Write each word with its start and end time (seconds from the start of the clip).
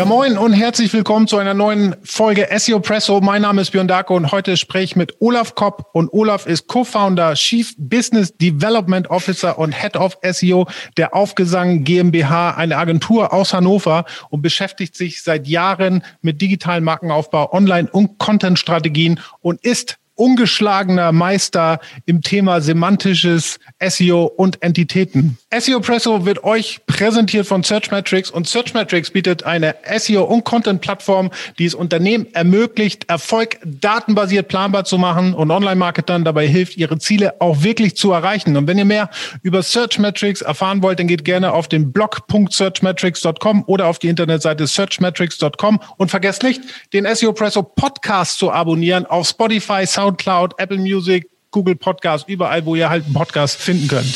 Ja, 0.00 0.06
moin 0.06 0.38
und 0.38 0.54
herzlich 0.54 0.94
willkommen 0.94 1.26
zu 1.26 1.36
einer 1.36 1.52
neuen 1.52 1.94
Folge 2.04 2.48
SEO 2.56 2.80
Presso. 2.80 3.20
Mein 3.20 3.42
Name 3.42 3.60
ist 3.60 3.72
Björn 3.72 3.86
Darko 3.86 4.16
und 4.16 4.32
heute 4.32 4.56
spreche 4.56 4.84
ich 4.84 4.96
mit 4.96 5.20
Olaf 5.20 5.54
Kopp 5.54 5.90
und 5.92 6.10
Olaf 6.14 6.46
ist 6.46 6.68
Co-Founder, 6.68 7.34
Chief 7.34 7.74
Business 7.76 8.34
Development 8.34 9.10
Officer 9.10 9.58
und 9.58 9.72
Head 9.72 9.98
of 9.98 10.16
SEO 10.22 10.66
der 10.96 11.14
Aufgesang 11.14 11.84
GmbH, 11.84 12.52
eine 12.52 12.78
Agentur 12.78 13.34
aus 13.34 13.52
Hannover 13.52 14.06
und 14.30 14.40
beschäftigt 14.40 14.96
sich 14.96 15.22
seit 15.22 15.46
Jahren 15.46 16.02
mit 16.22 16.40
digitalen 16.40 16.82
Markenaufbau, 16.82 17.52
Online- 17.52 17.90
und 17.90 18.16
Content-Strategien 18.16 19.20
und 19.42 19.62
ist 19.62 19.99
ungeschlagener 20.20 21.12
Meister 21.12 21.80
im 22.04 22.20
Thema 22.20 22.60
semantisches 22.60 23.58
SEO 23.82 24.24
und 24.24 24.62
Entitäten. 24.62 25.38
SEO 25.58 25.80
Presso 25.80 26.26
wird 26.26 26.44
euch 26.44 26.80
präsentiert 26.86 27.46
von 27.46 27.62
Searchmetrics 27.62 28.30
und 28.30 28.46
Searchmetrics 28.46 29.10
bietet 29.10 29.44
eine 29.44 29.74
SEO 29.96 30.24
und 30.24 30.44
Content 30.44 30.82
Plattform, 30.82 31.30
die 31.58 31.64
es 31.64 31.74
Unternehmen 31.74 32.26
ermöglicht, 32.34 33.08
Erfolg 33.08 33.58
datenbasiert 33.64 34.48
planbar 34.48 34.84
zu 34.84 34.98
machen 34.98 35.32
und 35.32 35.50
Online-Marketern 35.50 36.22
dabei 36.22 36.46
hilft, 36.46 36.76
ihre 36.76 36.98
Ziele 36.98 37.40
auch 37.40 37.62
wirklich 37.62 37.96
zu 37.96 38.12
erreichen. 38.12 38.58
Und 38.58 38.66
wenn 38.66 38.76
ihr 38.76 38.84
mehr 38.84 39.08
über 39.42 39.62
Searchmetrics 39.62 40.42
erfahren 40.42 40.82
wollt, 40.82 40.98
dann 40.98 41.06
geht 41.06 41.24
gerne 41.24 41.54
auf 41.54 41.66
den 41.66 41.92
blog.searchmetrics.com 41.92 43.64
oder 43.66 43.86
auf 43.86 43.98
die 43.98 44.08
Internetseite 44.08 44.66
searchmetrics.com 44.66 45.80
und 45.96 46.10
vergesst 46.10 46.42
nicht, 46.42 46.60
den 46.92 47.06
SEO 47.14 47.32
Presso 47.32 47.62
Podcast 47.62 48.38
zu 48.38 48.52
abonnieren 48.52 49.06
auf 49.06 49.26
Spotify, 49.26 49.86
Sound 49.86 50.09
Soundcloud, 50.10 50.54
Apple 50.58 50.78
Music, 50.78 51.28
Google 51.50 51.76
Podcast, 51.76 52.28
überall, 52.28 52.64
wo 52.64 52.74
ihr 52.74 52.90
halt 52.90 53.04
einen 53.04 53.14
Podcast 53.14 53.60
finden 53.60 53.88
könnt. 53.88 54.14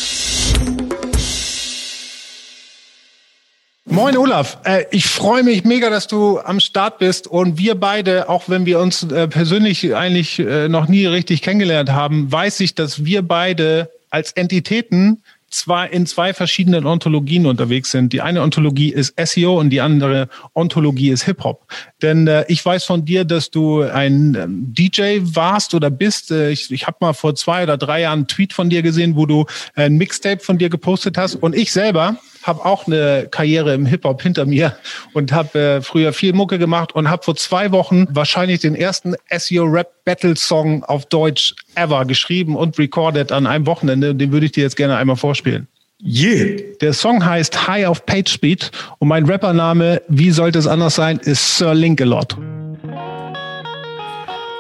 Moin 3.87 4.17
Olaf, 4.17 4.59
äh, 4.65 4.85
ich 4.91 5.07
freue 5.07 5.43
mich 5.43 5.63
mega, 5.65 5.91
dass 5.91 6.07
du 6.07 6.41
am 6.41 6.59
Start 6.59 6.99
bist 6.99 7.27
und 7.27 7.59
wir 7.59 7.75
beide, 7.75 8.29
auch 8.29 8.49
wenn 8.49 8.67
wir 8.67 8.81
uns 8.81 9.05
äh, 9.05 9.29
persönlich 9.29 9.95
eigentlich 9.95 10.39
äh, 10.39 10.69
noch 10.69 10.89
nie 10.89 11.07
richtig 11.07 11.43
kennengelernt 11.43 11.93
haben, 11.93 12.33
weiß 12.33 12.61
ich, 12.61 12.75
dass 12.75 13.05
wir 13.05 13.23
beide 13.23 13.91
als 14.11 14.33
Entitäten 14.33 15.23
zwei, 15.55 15.87
in 15.87 16.07
zwei 16.07 16.35
verschiedenen 16.35 16.87
Ontologien 16.87 17.47
unterwegs 17.47 17.91
sind. 17.91 18.13
Die 18.13 18.21
eine 18.21 18.43
Ontologie 18.43 18.93
ist 18.93 19.15
SEO 19.19 19.59
und 19.59 19.71
die 19.71 19.81
andere 19.81 20.29
Ontologie 20.55 21.11
ist 21.11 21.23
Hip-Hop. 21.25 21.67
Denn 22.03 22.27
äh, 22.27 22.45
ich 22.49 22.65
weiß 22.65 22.85
von 22.85 23.05
dir, 23.05 23.25
dass 23.25 23.51
du 23.51 23.83
ein 23.83 24.35
ähm, 24.35 24.75
DJ 24.75 25.21
warst 25.23 25.75
oder 25.75 25.91
bist. 25.91 26.31
Äh, 26.31 26.51
ich 26.51 26.71
ich 26.71 26.87
habe 26.87 26.99
mal 27.01 27.13
vor 27.13 27.35
zwei 27.35 27.63
oder 27.63 27.77
drei 27.77 28.03
Jahren 28.03 28.21
einen 28.21 28.29
Tweet 28.29 28.53
von 28.53 28.69
dir 28.69 28.83
gesehen, 28.83 29.17
wo 29.17 29.27
du 29.27 29.47
ein 29.75 29.95
Mixtape 29.95 30.43
von 30.43 30.59
dir 30.59 30.69
gepostet 30.69 31.17
hast. 31.17 31.37
Und 31.37 31.55
ich 31.55 31.73
selber 31.73 32.19
habe 32.45 32.65
auch 32.65 32.87
eine 32.87 33.27
Karriere 33.31 33.75
im 33.75 33.87
Hip-Hop 33.87 34.23
hinter 34.23 34.47
mir 34.47 34.77
und 35.13 35.33
habe 35.33 35.59
äh, 35.59 35.83
früher 35.83 36.13
viel 36.13 36.33
Mucke 36.33 36.59
gemacht 36.59 36.95
und 36.95 37.11
habe 37.11 37.23
vor 37.23 37.37
zwei 37.37 37.73
Wochen 37.73 38.07
wahrscheinlich 38.11 38.61
den 38.61 38.75
ersten 38.75 39.15
SEO-Rap-Battle-Song 39.31 40.85
auf 40.85 41.07
Deutsch 41.07 41.55
ever 41.75 42.05
geschrieben 42.05 42.57
und 42.57 42.79
recorded 42.79 43.33
an 43.33 43.47
einem 43.47 43.67
Wochenende. 43.67 44.15
Den 44.15 44.31
würde 44.31 44.47
ich 44.47 44.53
dir 44.53 44.63
jetzt 44.63 44.77
gerne 44.77 44.97
einmal 44.97 45.17
vorspielen. 45.17 45.69
Yeah. 46.05 46.61
Der 46.81 46.93
Song 46.93 47.25
heißt 47.25 47.67
High 47.67 47.89
of 47.89 48.05
Page 48.05 48.31
Speed 48.31 48.71
und 48.99 49.09
mein 49.09 49.25
Rappername, 49.25 50.03
wie 50.09 50.31
sollte 50.31 50.59
es 50.59 50.67
anders 50.67 50.97
sein, 50.97 51.19
ist 51.19 51.57
Sir 51.57 51.75
Linkalot. 51.75 52.37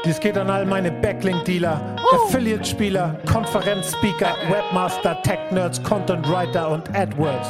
Dies 0.05 0.21
geht 0.21 0.37
an 0.37 0.51
all 0.51 0.67
meine 0.67 0.93
Backlink-Dealer, 0.93 1.81
Affiliate-Spieler, 2.13 3.17
Konferenzspeaker, 3.25 4.35
Webmaster, 4.51 5.17
Tech-Nerds, 5.23 5.83
Content-Writer 5.83 6.69
und 6.69 6.95
AdWords. 6.95 7.49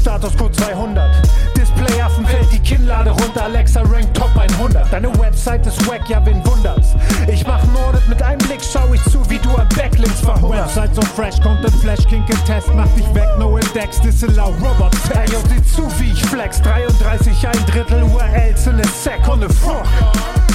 Statuscode 0.00 0.56
200, 0.56 1.10
Displayaffen 1.54 2.24
fällt 2.24 2.50
die 2.50 2.58
Kinnlade 2.60 3.10
runter, 3.10 3.44
Alexa 3.44 3.82
rankt 3.82 4.16
Top 4.16 4.30
100. 4.34 4.90
Deine 4.90 5.18
Website 5.18 5.66
ist 5.66 5.86
wack, 5.86 6.08
ja 6.08 6.24
wen 6.24 6.42
wundert's? 6.46 6.94
Ich 7.30 7.46
mach 7.46 7.62
Audit 7.86 8.08
mit 8.08 8.22
einem 8.22 8.38
Blick, 8.38 8.60
schau 8.62 8.90
ich 8.94 9.02
zu, 9.04 9.18
wie 9.28 9.38
du 9.38 9.50
an 9.54 9.68
Backlinks 9.76 10.22
verhungerst. 10.22 10.76
Website 10.76 10.94
so 10.94 11.02
fresh, 11.02 11.38
Content 11.42 11.74
Flash, 11.82 12.06
Kinke 12.06 12.34
Test, 12.46 12.68
mach 12.74 12.88
dich 12.94 13.14
weg, 13.14 13.28
no 13.38 13.58
Index, 13.58 14.00
disallow 14.00 14.54
Robot 14.62 14.94
Ey, 15.14 15.30
yo, 15.30 15.38
sieh 15.50 15.62
zu, 15.62 15.82
wie 16.00 16.12
ich 16.12 16.24
flex, 16.24 16.62
33, 16.62 17.46
ein 17.46 17.66
Drittel 17.66 18.02
URLs 18.04 18.66
in 18.68 18.80
a 18.80 18.84
Sec 18.84 19.28
on 19.28 19.40
the 19.40 19.48
fuck. 19.48 19.84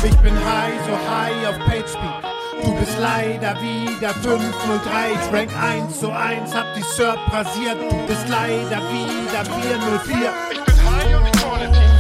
Ich 0.02 0.16
bin 0.20 0.34
high, 0.34 0.80
so 0.86 0.94
high 1.12 1.46
auf 1.50 1.60
PageSpeed. 1.66 2.24
Du 2.64 2.74
bist 2.76 2.98
leider 3.00 3.54
wieder 3.62 4.14
503. 4.14 5.12
Ich 5.12 5.34
rank 5.34 5.52
1 5.62 6.00
zu 6.00 6.10
1, 6.10 6.56
hab 6.56 6.74
die 6.74 6.84
SERP 6.84 7.20
rasiert. 7.34 7.76
Du 7.82 8.08
bist 8.08 8.28
leider 8.30 8.82
wieder 8.92 9.44
404. 9.44 10.34
Ich 10.52 10.64
bin 10.64 10.76
high 10.90 11.18
und 11.18 11.26
ich 11.26 11.32
trolle 11.42 11.70
tief. 11.72 12.00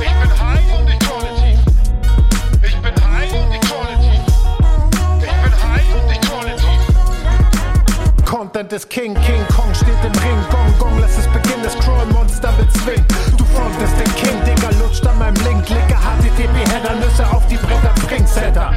Ich 0.00 0.14
bin 0.20 0.30
high 0.40 0.78
und 0.78 0.88
ich 0.88 0.98
trolle 0.98 1.30
tief. 1.36 1.60
Ich 2.62 2.76
bin 2.82 2.94
high 2.94 3.32
und 3.32 3.52
ich 3.54 3.60
trolle 3.60 3.96
tief. 4.02 4.24
Ich 5.20 5.36
bin 5.42 5.54
high 5.62 5.90
und 5.94 6.10
ich 6.10 6.20
trolle 6.20 6.56
tief. 6.56 8.26
Content 8.26 8.72
ist 8.72 8.90
King, 8.90 9.14
King 9.14 9.46
Kong 9.54 9.72
steht 9.74 10.02
im 10.02 10.12
Ring. 10.22 10.44
Gong, 10.50 10.74
Gong, 10.80 10.98
lass 11.00 11.16
es 11.16 11.28
beginnen, 11.28 11.62
das 11.62 11.78
Crawl-Monster 11.78 12.52
bezwingt. 12.58 13.06
Du 13.38 13.44
frontest 13.44 13.94
den 13.96 14.14
King, 14.16 14.44
Digga, 14.44 14.70
lutscht 14.80 15.06
an 15.06 15.18
meinem 15.18 15.36
Link. 15.44 15.68
Licke 15.68 15.94
HTTP-Header, 15.94 16.55
Nüsse 16.94 17.26
auf 17.30 17.44
die 17.48 17.56
Bretter, 17.56 17.92
Springsetter. 17.98 18.70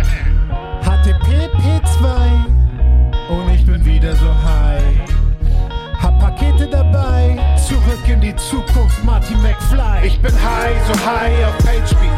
HTTP 0.81 1.81
2 1.99 2.09
und 3.29 3.53
ich 3.53 3.65
bin 3.65 3.85
wieder 3.85 4.15
so 4.15 4.27
high. 4.27 4.81
Hab 6.01 6.19
Pakete 6.19 6.67
dabei, 6.67 7.37
zurück 7.67 8.07
in 8.07 8.21
die 8.21 8.35
Zukunft, 8.35 9.03
Marty 9.03 9.35
McFly. 9.35 10.07
Ich 10.07 10.19
bin 10.21 10.33
high, 10.33 10.75
so 10.87 10.93
high 11.05 11.45
auf 11.45 11.57
PageSpeed. 11.59 12.09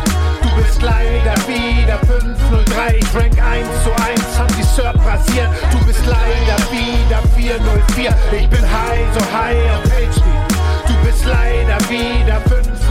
Du 0.42 0.50
bist 0.62 0.82
leider 0.82 1.36
wieder 1.48 1.98
503. 2.00 2.96
Ich 2.98 3.16
rank 3.16 3.44
1 3.44 3.68
zu 3.84 3.92
1, 3.92 4.40
hab 4.40 4.48
die 4.56 4.64
SERP 4.64 5.06
rasiert. 5.06 5.50
Du 5.72 5.86
bist 5.86 6.06
leider 6.06 6.58
wieder 6.72 7.22
404. 7.36 8.16
Ich 8.40 8.50
bin 8.50 8.62
high, 8.62 9.06
so 9.14 9.20
high 9.36 9.72
auf 9.74 9.84
PageSpeed. 9.84 10.52
Du 10.88 10.94
bist 11.06 11.26
leider 11.26 11.78
wieder 11.90 12.40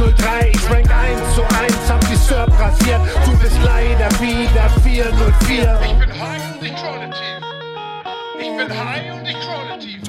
503. 0.00 0.50
Ich 0.55 0.71
rank 0.71 0.88
1 0.91 1.34
zu 1.34 1.43
1, 1.43 1.91
hab 1.91 2.00
die 2.09 2.16
SERP 2.16 2.59
rasiert. 2.59 3.00
Du 3.27 3.37
bist 3.37 3.56
leider 3.62 4.09
wieder 4.19 4.71
404. 4.83 5.81
Ich 5.84 5.93
bin 5.99 6.09
high 6.19 6.55
und 6.55 6.65
ich 6.65 6.72
trolle 6.72 7.11
tief. 7.11 7.37
Ich 8.41 8.56
bin 8.56 8.78
high 8.78 9.12
und 9.12 9.28
ich 9.28 9.37
trolle 9.37 9.78
tief. 9.78 10.00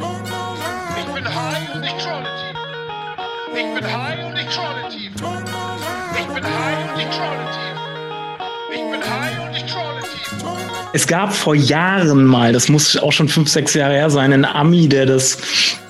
Ich 0.97 1.13
bin 1.13 1.25
high 1.25 1.75
und 1.75 1.84
ich 1.84 1.94
trolle 2.02 2.29
tief. 2.40 2.56
Ich 3.53 3.74
bin 3.74 3.84
high 3.84 4.25
und 4.25 4.38
ich 4.38 4.56
trolle 4.56 4.84
tief. 4.90 5.12
Ich 6.19 6.28
bin 6.34 6.44
high 6.44 6.79
und 6.88 7.00
ich 7.02 7.09
trolle 7.18 7.46
tief. 7.52 7.75
Ich 8.72 8.91
bin 8.91 9.02
high 9.12 9.40
und 9.46 9.58
ich 9.58 9.66
trolle 9.66 10.02
tief. 10.03 10.91
Es 10.94 11.06
gab 11.06 11.34
vor 11.34 11.56
Jahren 11.56 12.23
mal, 12.23 12.53
das 12.53 12.69
muss 12.69 12.96
auch 12.97 13.12
schon 13.12 13.28
fünf, 13.28 13.50
sechs 13.50 13.73
Jahre 13.73 13.96
her 13.96 14.09
sein, 14.09 14.31
einen 14.31 14.46
Ami, 14.46 14.88
der 14.88 15.06
das, 15.06 15.38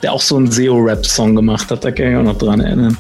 der 0.02 0.12
auch 0.14 0.22
so 0.22 0.38
einen 0.38 0.50
SEO-Rap-Song 0.50 1.36
gemacht 1.36 1.70
hat. 1.70 1.84
Da 1.84 1.92
kann 1.92 2.06
ich 2.06 2.12
mich 2.14 2.20
auch 2.20 2.34
noch 2.34 2.38
dran 2.40 2.62
erinnern. 2.62 2.98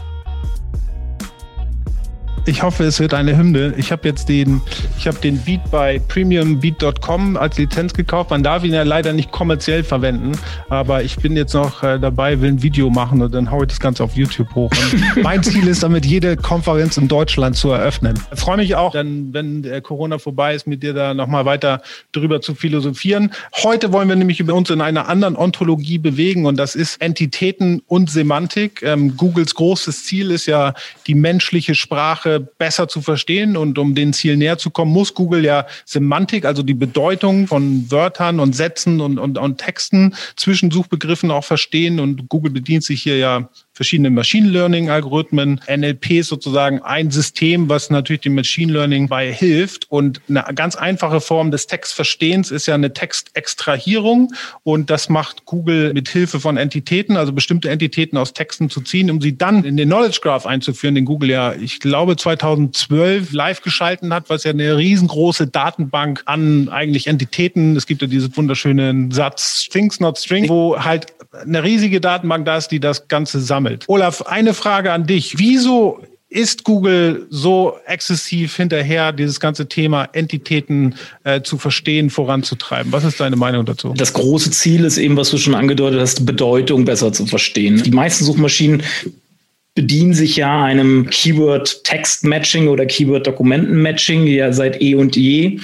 Ich 2.46 2.63
hoffe, 2.63 2.85
es 2.85 3.00
wird 3.00 3.13
eine 3.13 3.38
Hymne. 3.38 3.75
Ich 3.78 3.91
habe 3.91 4.07
jetzt 4.07 4.28
den, 4.28 4.62
ich 4.97 5.06
habe 5.06 5.19
den 5.19 5.38
Beat 5.38 5.62
bei 5.69 6.00
premiumbeat.com 6.07 7.38
als 7.38 7.57
Lizenz 7.59 7.94
gekauft. 7.94 8.31
Man 8.31 8.41
darf 8.41 8.63
ihn 8.63 8.74
ja 8.74 8.81
leider 8.81 9.13
nicht 9.13 9.31
kommerziell 9.31 9.84
verwenden, 9.84 10.31
aber 10.68 11.03
ich 11.03 11.18
bin 11.18 11.38
jetzt 11.38 11.53
noch 11.53 11.84
äh, 11.84 12.00
dabei, 12.00 12.41
will 12.41 12.50
ein 12.50 12.63
Video 12.63 12.90
machen 12.90 13.22
und 13.22 13.31
dann 13.31 13.52
haue 13.52 13.63
ich 13.63 13.68
das 13.68 13.79
Ganze 13.79 14.03
auf 14.03 14.16
YouTube 14.16 14.56
hoch. 14.56 14.72
Und 14.72 15.24
mein 15.24 15.44
Ziel 15.44 15.68
ist 15.68 15.84
damit, 15.84 16.03
jede 16.03 16.35
Konferenz 16.35 16.97
in 16.97 17.07
Deutschland 17.07 17.57
zu 17.57 17.69
eröffnen. 17.69 18.19
Ich 18.34 18.40
freue 18.40 18.58
mich 18.58 18.75
auch, 18.75 18.91
dann, 18.91 19.31
wenn 19.34 19.63
äh, 19.63 19.79
Corona 19.81 20.18
vorbei 20.18 20.56
ist, 20.56 20.66
mit 20.66 20.81
dir 20.81 20.96
da 20.96 21.13
nochmal 21.13 21.46
weiter 21.46 21.84
drüber 22.12 22.41
zu 22.41 22.56
philosophieren. 22.56 23.32
Heute 23.61 23.94
wollen 23.94 24.09
wir 24.09 24.16
nämlich 24.16 24.40
über 24.40 24.55
uns 24.55 24.72
in 24.72 24.82
einer 24.82 25.08
anderen 25.08 25.35
Ontologie 25.35 25.99
bewegen 25.99 26.47
und 26.47 26.58
das 26.58 26.73
ist 26.73 26.99
Entitäten 27.02 27.84
und 27.85 28.09
Semantik. 28.09 28.82
Ähm, 28.82 29.16
Googles 29.16 29.53
großes 29.53 30.05
Ziel 30.05 30.32
ist 30.32 30.47
ja, 30.47 30.73
die 31.05 31.14
menschliche 31.16 31.76
Sprache 31.76 32.31
besser 32.40 32.88
zu 32.88 33.02
verstehen 33.02 33.58
und 33.58 33.78
um 33.78 33.96
den 33.96 34.14
Ziel 34.14 34.38
näher 34.38 34.58
zu 34.58 34.70
kommen, 34.70 34.92
muss 34.92 35.14
Google 35.14 35.44
ja 35.44 35.66
Semantik, 35.86 36.46
also 36.46 36.64
die 36.64 36.74
Bedeutung 36.74 37.48
von 37.48 37.90
Wörtern 37.92 38.40
und 38.40 38.56
Sätzen 38.56 39.02
und, 39.02 39.20
und, 39.20 39.38
und 39.38 39.58
Texten 39.58 40.16
zwischen 40.36 40.72
Suchbegriffen 40.72 41.32
auch 41.32 41.44
verstehen. 41.44 42.00
Und 42.00 42.30
Google 42.30 42.52
bedient 42.52 42.84
sich 42.84 43.04
hier 43.04 43.18
ja 43.18 43.50
verschiedene 43.82 44.12
Machine 44.12 44.48
Learning 44.48 44.92
Algorithmen. 44.92 45.60
NLP 45.68 46.24
sozusagen 46.24 46.84
ein 46.84 47.10
System, 47.10 47.68
was 47.68 47.90
natürlich 47.90 48.22
dem 48.22 48.36
Machine 48.36 48.72
Learning 48.72 49.08
bei 49.08 49.34
hilft. 49.34 49.90
Und 49.90 50.22
eine 50.30 50.46
ganz 50.54 50.76
einfache 50.76 51.20
Form 51.20 51.50
des 51.50 51.66
Textverstehens 51.66 52.52
ist 52.52 52.68
ja 52.68 52.76
eine 52.76 52.94
Textextrahierung. 52.94 54.34
Und 54.62 54.92
das 54.92 55.10
macht 55.10 55.46
Google 55.46 55.94
mit 55.96 56.10
Hilfe 56.10 56.40
von 56.40 56.58
Entitäten, 56.58 57.18
also 57.18 57.34
bestimmte 57.34 57.72
Entitäten 57.72 58.20
aus 58.20 58.34
Texten 58.34 58.70
zu 58.70 58.82
ziehen, 58.82 59.10
um 59.10 59.20
sie 59.20 59.36
dann 59.36 59.64
in 59.64 59.78
den 59.78 59.90
Knowledge 59.90 60.20
Graph 60.22 60.46
einzuführen, 60.46 60.94
den 60.94 61.06
Google 61.06 61.32
ja, 61.32 61.54
ich 61.54 61.80
glaube, 61.80 62.18
2012 62.18 63.34
live 63.34 63.64
geschalten 63.64 64.14
hat, 64.14 64.30
was 64.30 64.44
ja 64.44 64.52
eine 64.52 64.78
riesengroße 64.78 65.48
Datenbank 65.48 66.22
an 66.26 66.70
eigentlich 66.70 67.08
Entitäten. 67.08 67.76
Es 67.76 67.88
gibt 67.88 68.04
ja 68.04 68.08
diesen 68.08 68.38
wunderschönen 68.38 69.10
Satz 69.10 69.70
Things 69.72 70.00
Not 70.00 70.20
String, 70.20 70.48
wo 70.50 70.78
halt 70.78 71.08
eine 71.34 71.64
riesige 71.64 72.02
Datenbank 72.02 72.46
da 72.46 72.58
ist, 72.58 72.68
die 72.68 72.80
das 72.80 73.08
Ganze 73.08 73.40
sammelt. 73.40 73.71
Olaf, 73.88 74.23
eine 74.23 74.53
Frage 74.53 74.91
an 74.91 75.06
dich. 75.06 75.38
Wieso 75.38 76.02
ist 76.32 76.64
Google 76.64 77.28
so 77.29 77.76
exzessiv 77.85 78.56
hinterher, 78.56 79.12
dieses 79.12 79.40
ganze 79.40 79.68
Thema 79.68 80.08
Entitäten 80.14 80.96
äh, 81.26 81.41
zu 81.41 81.58
verstehen, 81.58 82.09
voranzutreiben? 82.09 82.91
Was 82.94 83.03
ist 83.03 83.20
deine 83.20 83.35
Meinung 83.35 83.66
dazu? 83.66 83.94
Das 83.96 84.14
große 84.14 84.50
Ziel 84.52 84.85
ist 84.85 84.97
eben, 84.97 85.18
was 85.18 85.29
du 85.29 85.38
schon 85.38 85.56
angedeutet 85.56 86.00
hast, 86.00 86.26
Bedeutung 86.26 86.85
besser 86.85 87.12
zu 87.12 87.26
verstehen. 87.26 87.84
Die 87.84 87.91
meisten 87.91 88.23
Suchmaschinen 88.23 88.82
bedienen 89.76 90.14
sich 90.14 90.38
ja 90.38 90.64
einem 90.64 91.09
Keyword-Text-Matching 91.09 92.70
oder 92.70 92.85
Keyword-Dokumenten-Matching 92.85 94.26
ja 94.28 94.53
seit 94.53 94.82
eh 94.82 94.96
und 94.96 95.18
je. 95.18 95.59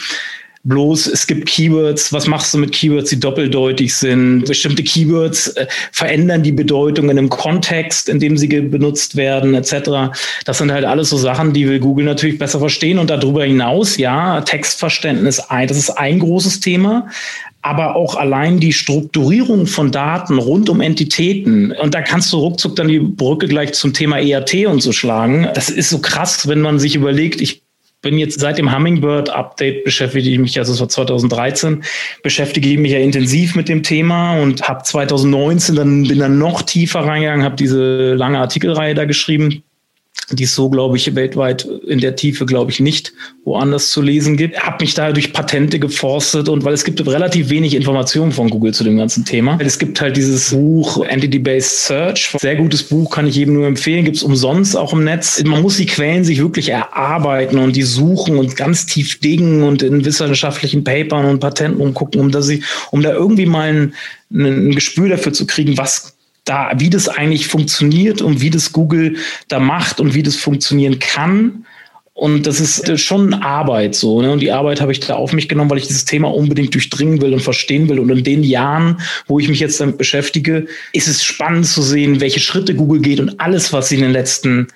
Bloß 0.68 1.08
es 1.08 1.28
gibt 1.28 1.48
Keywords, 1.48 2.12
was 2.12 2.28
machst 2.28 2.54
du 2.54 2.58
mit 2.58 2.74
Keywords, 2.74 3.10
die 3.10 3.20
doppeldeutig 3.20 3.96
sind? 3.96 4.44
Bestimmte 4.44 4.84
Keywords 4.84 5.48
äh, 5.56 5.66
verändern 5.94 6.44
die 6.44 6.52
Bedeutung 6.52 7.06
in 7.06 7.18
einem 7.18 7.30
Kontext, 7.30 8.10
in 8.10 8.20
dem 8.20 8.36
sie 8.36 8.48
benutzt 8.48 9.16
werden, 9.16 9.54
etc. 9.54 10.12
Das 10.44 10.58
sind 10.58 10.70
halt 10.70 10.84
alles 10.84 11.10
so 11.10 11.16
Sachen, 11.16 11.54
die 11.54 11.70
will 11.70 11.80
Google 11.80 12.04
natürlich 12.04 12.38
besser 12.38 12.60
verstehen. 12.60 13.00
Und 13.00 13.10
darüber 13.10 13.46
hinaus, 13.46 13.96
ja, 13.96 14.42
Textverständnis, 14.42 15.42
das 15.50 15.78
ist 15.78 15.92
ein 15.92 16.20
großes 16.20 16.60
Thema 16.60 17.08
aber 17.64 17.98
auch 17.98 18.16
allein 18.16 18.62
die 18.62 18.72
Strukturierung 18.72 19.68
von 19.68 19.92
Daten 19.92 20.38
rund 20.38 20.70
um 20.70 20.80
Entitäten. 20.80 21.74
Und 21.74 21.94
da 21.94 22.02
kannst 22.02 22.32
du 22.32 22.38
ruckzuck 22.38 22.78
dann 22.78 22.88
die 22.88 23.00
Brücke 23.00 23.48
gleich 23.48 23.74
zum 23.74 23.92
Thema 23.92 24.20
ERT 24.22 24.68
und 24.68 24.82
so 24.82 24.94
schlagen. 24.94 25.50
Das 25.54 25.70
ist 25.70 25.90
so 25.90 26.00
krass, 26.00 26.48
wenn 26.48 26.62
man 26.62 26.80
sich 26.80 26.96
überlegt, 26.96 27.42
ich 27.42 27.64
bin 28.08 28.18
jetzt 28.18 28.40
seit 28.40 28.58
dem 28.58 28.74
Hummingbird-Update 28.74 29.84
beschäftige 29.84 30.30
ich 30.30 30.40
mich, 30.40 30.58
also 30.58 30.72
es 30.72 30.80
war 30.80 30.88
2013, 30.88 31.84
beschäftige 32.24 32.70
ich 32.70 32.78
mich 32.78 32.94
ja 32.94 33.00
intensiv 33.00 33.54
mit 33.56 33.68
dem 33.68 33.84
Thema 33.84 34.40
und 34.40 34.66
habe 34.66 34.82
2019 34.84 35.76
dann 35.76 36.04
bin 36.04 36.18
dann 36.18 36.38
noch 36.38 36.62
tiefer 36.62 37.02
reingegangen, 37.02 37.44
habe 37.44 37.58
diese 37.58 38.14
lange 38.14 38.40
Artikelreihe 38.40 38.96
da 38.96 39.04
geschrieben 39.04 39.64
die 40.32 40.44
es 40.44 40.56
so, 40.56 40.70
glaube 40.70 40.98
ich, 40.98 41.16
weltweit 41.16 41.66
in 41.88 42.00
der 42.00 42.16
Tiefe, 42.16 42.46
glaube 42.46 42.72
ich, 42.72 42.82
nicht 42.82 43.14
woanders 43.46 43.92
zu 43.92 44.02
lesen 44.02 44.36
gibt. 44.36 44.60
Habe 44.60 44.84
mich 44.84 44.94
da 44.94 45.14
durch 45.14 45.32
Patente 45.32 45.80
geforstet 45.80 46.50
und 46.50 46.66
weil 46.66 46.74
es 46.74 46.84
gibt 46.84 47.06
relativ 47.08 47.50
wenig 47.50 47.74
Informationen 47.74 48.34
von 48.34 48.50
Google 48.50 48.74
zu 48.74 48.84
dem 48.84 48.98
ganzen 48.98 49.24
Thema. 49.24 49.58
Es 49.62 49.80
gibt 49.80 50.02
halt 50.02 50.18
dieses 50.18 50.50
Buch 50.50 51.06
Entity-Based 51.06 51.86
Search. 51.86 52.36
Sehr 52.40 52.58
gutes 52.58 52.84
Buch, 52.84 53.10
kann 53.10 53.28
ich 53.28 53.36
jedem 53.36 53.54
nur 53.54 53.68
empfehlen. 53.68 54.04
Gibt 54.04 54.18
es 54.18 54.24
umsonst 54.24 54.76
auch 54.76 54.92
im 54.92 55.06
Netz. 55.06 55.42
Man 55.46 55.62
muss 55.62 55.78
die 55.78 55.86
Quellen 55.86 56.26
sich 56.26 56.40
wirklich 56.40 56.70
erarbeiten 56.70 57.58
und 57.60 57.76
die 57.76 57.84
suchen 57.84 58.38
und 58.38 58.58
ganz 58.58 58.86
tief 58.86 59.20
dingen 59.20 59.64
und 59.64 59.82
in 59.82 60.04
wissenschaftlichen 60.04 60.84
Papern 60.84 61.26
und 61.26 61.40
Patenten 61.40 61.80
umgucken, 61.80 62.20
um, 62.20 62.32
da 62.32 62.42
sie, 62.42 62.64
um 62.92 63.02
da 63.02 63.14
irgendwie 63.14 63.46
mal 63.46 63.70
ein, 63.70 63.94
ein 64.34 64.72
Gespür 64.72 65.08
dafür 65.08 65.32
zu 65.32 65.48
kriegen, 65.48 65.78
was 65.78 66.17
da, 66.48 66.72
wie 66.78 66.90
das 66.90 67.10
eigentlich 67.10 67.48
funktioniert 67.48 68.22
und 68.22 68.42
wie 68.42 68.50
das 68.50 68.72
Google 68.72 69.18
da 69.48 69.60
macht 69.60 70.00
und 70.00 70.14
wie 70.14 70.24
das 70.24 70.36
funktionieren 70.36 71.00
kann. 71.00 71.66
Und 72.18 72.48
das 72.48 72.60
ist 72.60 73.00
schon 73.00 73.36
Arbeit 73.36 73.94
so. 73.94 74.24
Ne? 74.24 74.32
Und 74.32 74.40
die 74.40 74.52
Arbeit 74.52 74.82
habe 74.82 74.92
ich 74.92 75.00
da 75.02 75.14
auf 75.14 75.34
mich 75.34 75.48
genommen, 75.48 75.70
weil 75.70 75.78
ich 75.78 75.86
dieses 75.86 76.04
Thema 76.04 76.34
unbedingt 76.34 76.74
durchdringen 76.74 77.22
will 77.22 77.32
und 77.32 77.42
verstehen 77.42 77.88
will. 77.90 78.00
Und 78.00 78.10
in 78.10 78.24
den 78.24 78.44
Jahren, 78.44 79.00
wo 79.28 79.38
ich 79.38 79.48
mich 79.48 79.60
jetzt 79.60 79.80
damit 79.80 80.00
beschäftige, 80.00 80.66
ist 80.94 81.08
es 81.08 81.24
spannend 81.24 81.68
zu 81.68 81.84
sehen, 81.84 82.20
welche 82.20 82.40
Schritte 82.40 82.74
Google 82.74 83.02
geht 83.02 83.20
und 83.20 83.40
alles, 83.40 83.72
was 83.72 83.90
sie 83.90 83.96
in 83.96 84.02
den 84.02 84.14
letzten 84.14 84.68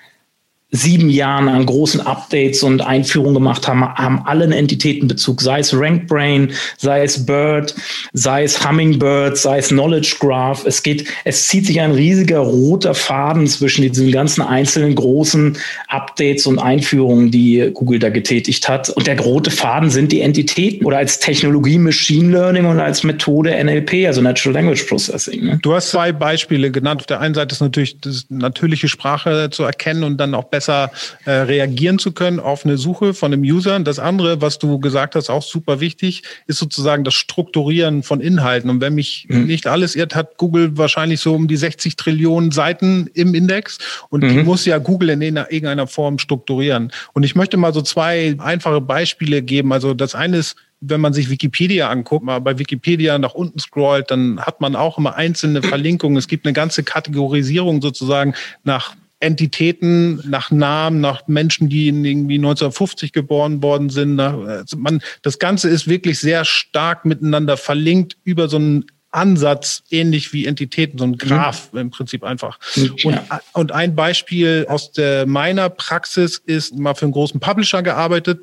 sieben 0.74 1.10
Jahren 1.10 1.48
an 1.48 1.66
großen 1.66 2.00
Updates 2.00 2.62
und 2.62 2.80
Einführungen 2.80 3.34
gemacht 3.34 3.68
haben, 3.68 3.84
haben 3.84 4.22
alle 4.24 4.44
einen 4.44 4.54
Entitätenbezug, 4.54 5.42
sei 5.42 5.60
es 5.60 5.74
RankBrain, 5.74 6.50
sei 6.78 7.04
es 7.04 7.26
Bird, 7.26 7.74
sei 8.14 8.44
es 8.44 8.66
Hummingbird, 8.66 9.36
sei 9.36 9.58
es 9.58 9.68
Knowledge 9.68 10.16
Graph. 10.18 10.64
Es 10.64 10.82
geht, 10.82 11.04
es 11.24 11.46
zieht 11.46 11.66
sich 11.66 11.78
ein 11.78 11.92
riesiger 11.92 12.38
roter 12.38 12.94
Faden 12.94 13.46
zwischen 13.46 13.82
diesen 13.82 14.10
ganzen 14.10 14.40
einzelnen 14.40 14.94
großen 14.94 15.58
Updates 15.88 16.46
und 16.46 16.58
Einführungen, 16.58 17.30
die 17.30 17.70
Google 17.74 17.98
da 17.98 18.08
getätigt 18.08 18.66
hat. 18.66 18.88
Und 18.88 19.06
der 19.06 19.20
rote 19.20 19.50
Faden 19.50 19.90
sind 19.90 20.10
die 20.10 20.22
Entitäten 20.22 20.86
oder 20.86 20.96
als 20.96 21.18
Technologie 21.18 21.76
Machine 21.76 22.32
Learning 22.32 22.64
und 22.64 22.80
als 22.80 23.02
Methode 23.02 23.62
NLP, 23.62 24.06
also 24.06 24.22
Natural 24.22 24.54
Language 24.54 24.84
Processing. 24.84 25.44
Ne? 25.44 25.58
Du 25.60 25.74
hast 25.74 25.90
zwei 25.90 26.12
Beispiele 26.12 26.70
genannt. 26.70 27.02
Auf 27.02 27.06
der 27.06 27.20
einen 27.20 27.34
Seite 27.34 27.54
ist 27.54 27.60
natürlich 27.60 28.00
das 28.00 28.24
natürliche 28.30 28.88
Sprache 28.88 29.50
zu 29.50 29.64
erkennen 29.64 30.04
und 30.04 30.16
dann 30.16 30.34
auch 30.34 30.44
besser 30.44 30.61
besser 30.62 30.92
äh, 31.24 31.30
reagieren 31.30 31.98
zu 31.98 32.12
können 32.12 32.38
auf 32.38 32.64
eine 32.64 32.78
Suche 32.78 33.14
von 33.14 33.32
einem 33.32 33.42
User. 33.42 33.74
Und 33.74 33.84
das 33.84 33.98
andere, 33.98 34.40
was 34.40 34.58
du 34.58 34.78
gesagt 34.78 35.16
hast, 35.16 35.28
auch 35.28 35.42
super 35.42 35.80
wichtig, 35.80 36.22
ist 36.46 36.58
sozusagen 36.58 37.02
das 37.02 37.14
Strukturieren 37.14 38.04
von 38.04 38.20
Inhalten. 38.20 38.70
Und 38.70 38.80
wenn 38.80 38.94
mich 38.94 39.26
mhm. 39.28 39.46
nicht 39.46 39.66
alles 39.66 39.96
irrt, 39.96 40.14
hat 40.14 40.38
Google 40.38 40.76
wahrscheinlich 40.78 41.20
so 41.20 41.34
um 41.34 41.48
die 41.48 41.56
60 41.56 41.96
Trillionen 41.96 42.52
Seiten 42.52 43.10
im 43.14 43.34
Index. 43.34 43.78
Und 44.08 44.22
mhm. 44.22 44.28
die 44.28 44.42
muss 44.44 44.64
ja 44.64 44.78
Google 44.78 45.10
in 45.10 45.22
irgendeiner 45.22 45.88
Form 45.88 46.18
strukturieren. 46.18 46.92
Und 47.12 47.24
ich 47.24 47.34
möchte 47.34 47.56
mal 47.56 47.74
so 47.74 47.82
zwei 47.82 48.36
einfache 48.38 48.80
Beispiele 48.80 49.42
geben. 49.42 49.72
Also 49.72 49.94
das 49.94 50.14
eine 50.14 50.36
ist, 50.36 50.56
wenn 50.80 51.00
man 51.00 51.12
sich 51.12 51.30
Wikipedia 51.30 51.88
anguckt, 51.88 52.24
mal 52.24 52.40
bei 52.40 52.58
Wikipedia 52.58 53.16
nach 53.18 53.34
unten 53.34 53.58
scrollt, 53.58 54.10
dann 54.10 54.40
hat 54.40 54.60
man 54.60 54.74
auch 54.74 54.98
immer 54.98 55.14
einzelne 55.14 55.62
Verlinkungen. 55.62 56.16
Es 56.18 56.26
gibt 56.26 56.44
eine 56.44 56.52
ganze 56.52 56.82
Kategorisierung 56.82 57.80
sozusagen 57.80 58.34
nach 58.64 58.96
Entitäten 59.22 60.20
nach 60.28 60.50
Namen, 60.50 61.00
nach 61.00 61.28
Menschen, 61.28 61.68
die 61.68 61.86
irgendwie 61.86 62.34
1950 62.34 63.12
geboren 63.12 63.62
worden 63.62 63.88
sind. 63.88 64.18
Also 64.18 64.76
man, 64.76 65.00
das 65.22 65.38
Ganze 65.38 65.68
ist 65.68 65.86
wirklich 65.86 66.18
sehr 66.18 66.44
stark 66.44 67.04
miteinander 67.04 67.56
verlinkt 67.56 68.16
über 68.24 68.48
so 68.48 68.56
einen 68.56 68.86
Ansatz, 69.12 69.84
ähnlich 69.90 70.32
wie 70.32 70.46
Entitäten, 70.46 70.98
so 70.98 71.04
ein 71.04 71.18
Graph 71.18 71.72
mhm. 71.72 71.78
im 71.78 71.90
Prinzip 71.90 72.24
einfach. 72.24 72.58
Und, 73.04 73.20
und 73.52 73.72
ein 73.72 73.94
Beispiel 73.94 74.66
aus 74.68 74.90
der, 74.90 75.26
meiner 75.26 75.68
Praxis 75.68 76.38
ist 76.38 76.76
mal 76.76 76.94
für 76.94 77.04
einen 77.04 77.12
großen 77.12 77.38
Publisher 77.38 77.82
gearbeitet. 77.82 78.40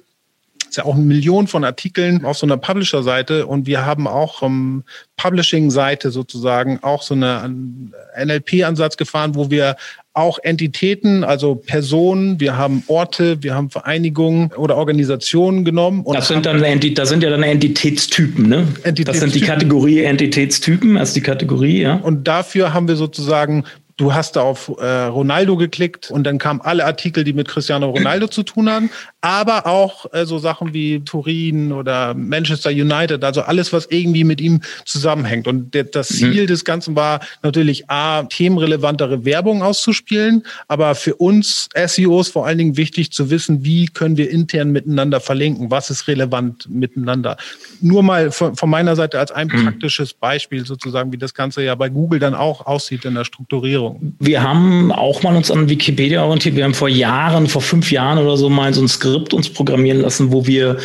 Ist 0.70 0.78
ja 0.78 0.86
auch 0.86 0.94
eine 0.94 1.04
Million 1.04 1.48
von 1.48 1.64
Artikeln 1.64 2.24
auf 2.24 2.38
so 2.38 2.46
einer 2.46 2.58
Publisher-Seite 2.58 3.48
und 3.48 3.66
wir 3.66 3.88
haben 3.88 4.08
auch 4.08 4.44
um 4.44 4.84
Publishing-Seite 5.18 6.12
sozusagen 6.12 6.80
auch 6.84 7.02
so 7.02 7.16
einen 7.16 7.94
NLP-Ansatz 8.16 8.96
gefahren, 8.96 9.34
wo 9.34 9.50
wir 9.50 9.76
auch 10.14 10.38
Entitäten, 10.44 11.24
also 11.24 11.56
Personen, 11.56 12.40
wir 12.40 12.56
haben 12.56 12.84
Orte, 12.88 13.42
wir 13.42 13.56
haben 13.56 13.72
Vereinigungen 13.72 14.52
oder 14.54 14.76
Organisationen 14.76 15.66
genommen. 15.66 16.06
das 16.14 16.28
sind 16.28 16.46
dann 16.46 16.62
das 16.94 17.10
sind 17.10 17.24
ja 17.24 17.30
dann 17.32 17.42
Entitätstypen, 17.42 18.48
ne? 18.48 18.58
Entitätstypen. 18.84 19.06
Das 19.06 19.20
sind 19.20 19.34
die 19.34 19.42
Kategorie 19.42 20.04
Entitätstypen, 20.04 20.98
als 20.98 21.14
die 21.14 21.22
Kategorie, 21.22 21.82
ja. 21.82 21.96
Und 21.96 22.28
dafür 22.28 22.74
haben 22.74 22.88
wir 22.88 22.96
sozusagen 22.96 23.64
Du 24.00 24.14
hast 24.14 24.38
da 24.38 24.44
auf 24.44 24.72
äh, 24.80 24.86
Ronaldo 24.86 25.58
geklickt 25.58 26.10
und 26.10 26.24
dann 26.24 26.38
kamen 26.38 26.62
alle 26.62 26.86
Artikel, 26.86 27.26
die 27.26 27.34
mit 27.34 27.50
Cristiano 27.50 27.90
Ronaldo 27.90 28.30
zu 28.30 28.44
tun 28.44 28.70
haben, 28.70 28.90
aber 29.20 29.68
auch 29.68 30.06
äh, 30.14 30.26
so 30.26 30.40
Sachen 30.40 30.74
wie 30.74 31.02
Turin 31.02 31.74
oder 31.74 32.14
Manchester 32.14 32.70
United, 32.70 33.22
also 33.26 33.42
alles, 33.42 33.74
was 33.74 33.88
irgendwie 33.88 34.24
mit 34.24 34.40
ihm 34.40 34.62
zusammenhängt. 34.86 35.50
Und 35.50 35.74
der, 35.74 35.84
das 35.84 36.12
mhm. 36.12 36.16
Ziel 36.16 36.44
mhm. 36.44 36.48
des 36.48 36.64
Ganzen 36.64 36.96
war 36.96 37.20
natürlich 37.44 37.90
A, 37.90 38.24
themenrelevantere 38.24 39.26
Werbung 39.26 39.62
auszuspielen, 39.64 40.44
aber 40.70 40.96
für 40.96 41.16
uns 41.16 41.68
SEOs 41.76 42.30
vor 42.30 42.48
allen 42.48 42.58
Dingen 42.58 42.78
wichtig 42.78 43.12
zu 43.12 43.30
wissen, 43.30 43.66
wie 43.66 43.88
können 43.88 44.16
wir 44.16 44.32
intern 44.32 44.72
miteinander 44.72 45.20
verlinken, 45.20 45.72
was 45.72 45.90
ist 45.90 46.08
relevant 46.08 46.70
miteinander. 46.70 47.36
Nur 47.82 48.04
mal 48.04 48.32
von, 48.32 48.56
von 48.56 48.70
meiner 48.70 48.96
Seite 48.96 49.20
als 49.20 49.32
ein 49.32 49.48
mhm. 49.48 49.64
praktisches 49.64 50.14
Beispiel 50.14 50.66
sozusagen, 50.66 51.12
wie 51.12 51.18
das 51.18 51.34
Ganze 51.34 51.64
ja 51.64 51.76
bei 51.76 51.90
Google 51.90 52.20
dann 52.20 52.36
auch 52.36 52.66
aussieht 52.66 53.06
in 53.06 53.16
der 53.16 53.26
Strukturierung. 53.26 53.40
Strukturierung. 53.50 54.16
Wir 54.20 54.44
haben 54.44 54.92
auch 54.92 55.24
mal 55.24 55.36
uns 55.36 55.50
an 55.50 55.70
Wikipedia 55.70 56.24
orientiert. 56.24 56.56
Wir 56.56 56.64
haben 56.66 56.74
vor 56.74 56.90
Jahren, 56.90 57.48
vor 57.48 57.62
fünf 57.62 57.92
Jahren 57.92 58.18
oder 58.18 58.38
so 58.38 58.50
mal 58.50 58.74
so 58.74 58.82
ein 58.82 58.88
Skript 58.88 59.34
uns 59.34 59.50
programmieren 59.50 60.02
lassen, 60.02 60.32
wo 60.32 60.46
wir 60.46 60.78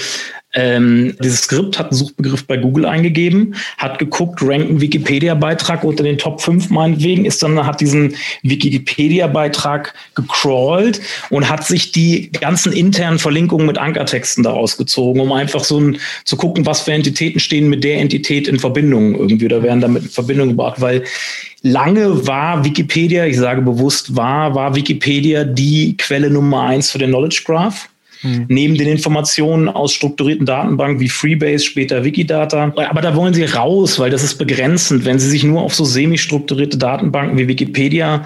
Ähm, 0.55 1.17
dieses 1.21 1.43
Skript 1.43 1.79
hat 1.79 1.91
einen 1.91 1.99
Suchbegriff 1.99 2.47
bei 2.47 2.57
Google 2.57 2.87
eingegeben, 2.87 3.57
hat 3.77 3.99
geguckt, 3.99 4.41
rankt 4.43 4.71
ein 4.71 4.81
Wikipedia-Beitrag 4.81 5.83
unter 5.83 6.05
den 6.05 6.17
Top 6.17 6.41
5 6.41 6.71
meinetwegen, 6.71 7.25
ist 7.25 7.43
dann, 7.43 7.67
hat 7.67 7.81
diesen 7.81 8.15
Wikipedia-Beitrag 8.43 9.95
gecrawlt 10.15 11.01
und 11.31 11.49
hat 11.49 11.67
sich 11.67 11.91
die 11.91 12.31
ganzen 12.31 12.73
internen 12.73 13.19
Verlinkungen 13.19 13.67
mit 13.67 13.79
Ankertexten 13.79 14.45
daraus 14.45 14.77
gezogen, 14.77 15.21
um 15.21 15.33
einfach 15.33 15.65
so 15.65 15.81
ein, 15.81 15.99
zu 16.25 16.37
gucken, 16.37 16.65
was 16.67 16.83
für 16.83 16.93
Entitäten 16.93 17.41
stehen 17.41 17.69
mit 17.69 17.83
der 17.83 17.99
Entität 17.99 18.47
in 18.47 18.61
Verbindung 18.61 19.17
irgendwie 19.17 19.47
oder 19.47 19.63
werden 19.63 19.81
damit 19.81 20.05
in 20.05 20.09
Verbindung 20.09 20.49
gebracht, 20.51 20.81
weil 20.81 21.03
lange 21.63 22.27
war 22.29 22.65
Wikipedia, 22.65 23.25
ich 23.27 23.39
sage 23.39 23.63
bewusst 23.63 24.15
war, 24.15 24.55
war 24.55 24.77
Wikipedia 24.77 25.43
die 25.43 25.97
Quelle 25.97 26.31
Nummer 26.31 26.63
eins 26.63 26.93
für 26.93 26.99
den 26.99 27.11
Knowledge 27.11 27.43
Graph. 27.45 27.89
Mhm. 28.25 28.47
Neben 28.49 28.75
den 28.77 28.89
Informationen 28.89 29.69
aus 29.69 29.93
strukturierten 29.93 30.47
Datenbanken 30.47 30.99
wie 31.01 31.09
Freebase, 31.09 31.65
später 31.65 32.05
Wikidata. 32.05 32.73
Aber 32.77 33.01
da 33.03 33.15
wollen 33.15 33.35
sie 33.35 33.45
raus, 33.45 33.99
weil 33.99 34.11
das 34.11 34.25
ist 34.25 34.37
begrenzend. 34.37 35.05
Wenn 35.05 35.19
sie 35.19 35.29
sich 35.29 35.45
nur 35.45 35.63
auf 35.63 35.75
so 35.75 35.85
semi-strukturierte 35.85 36.79
Datenbanken 36.79 37.39
wie 37.39 37.47
Wikipedia 37.47 38.25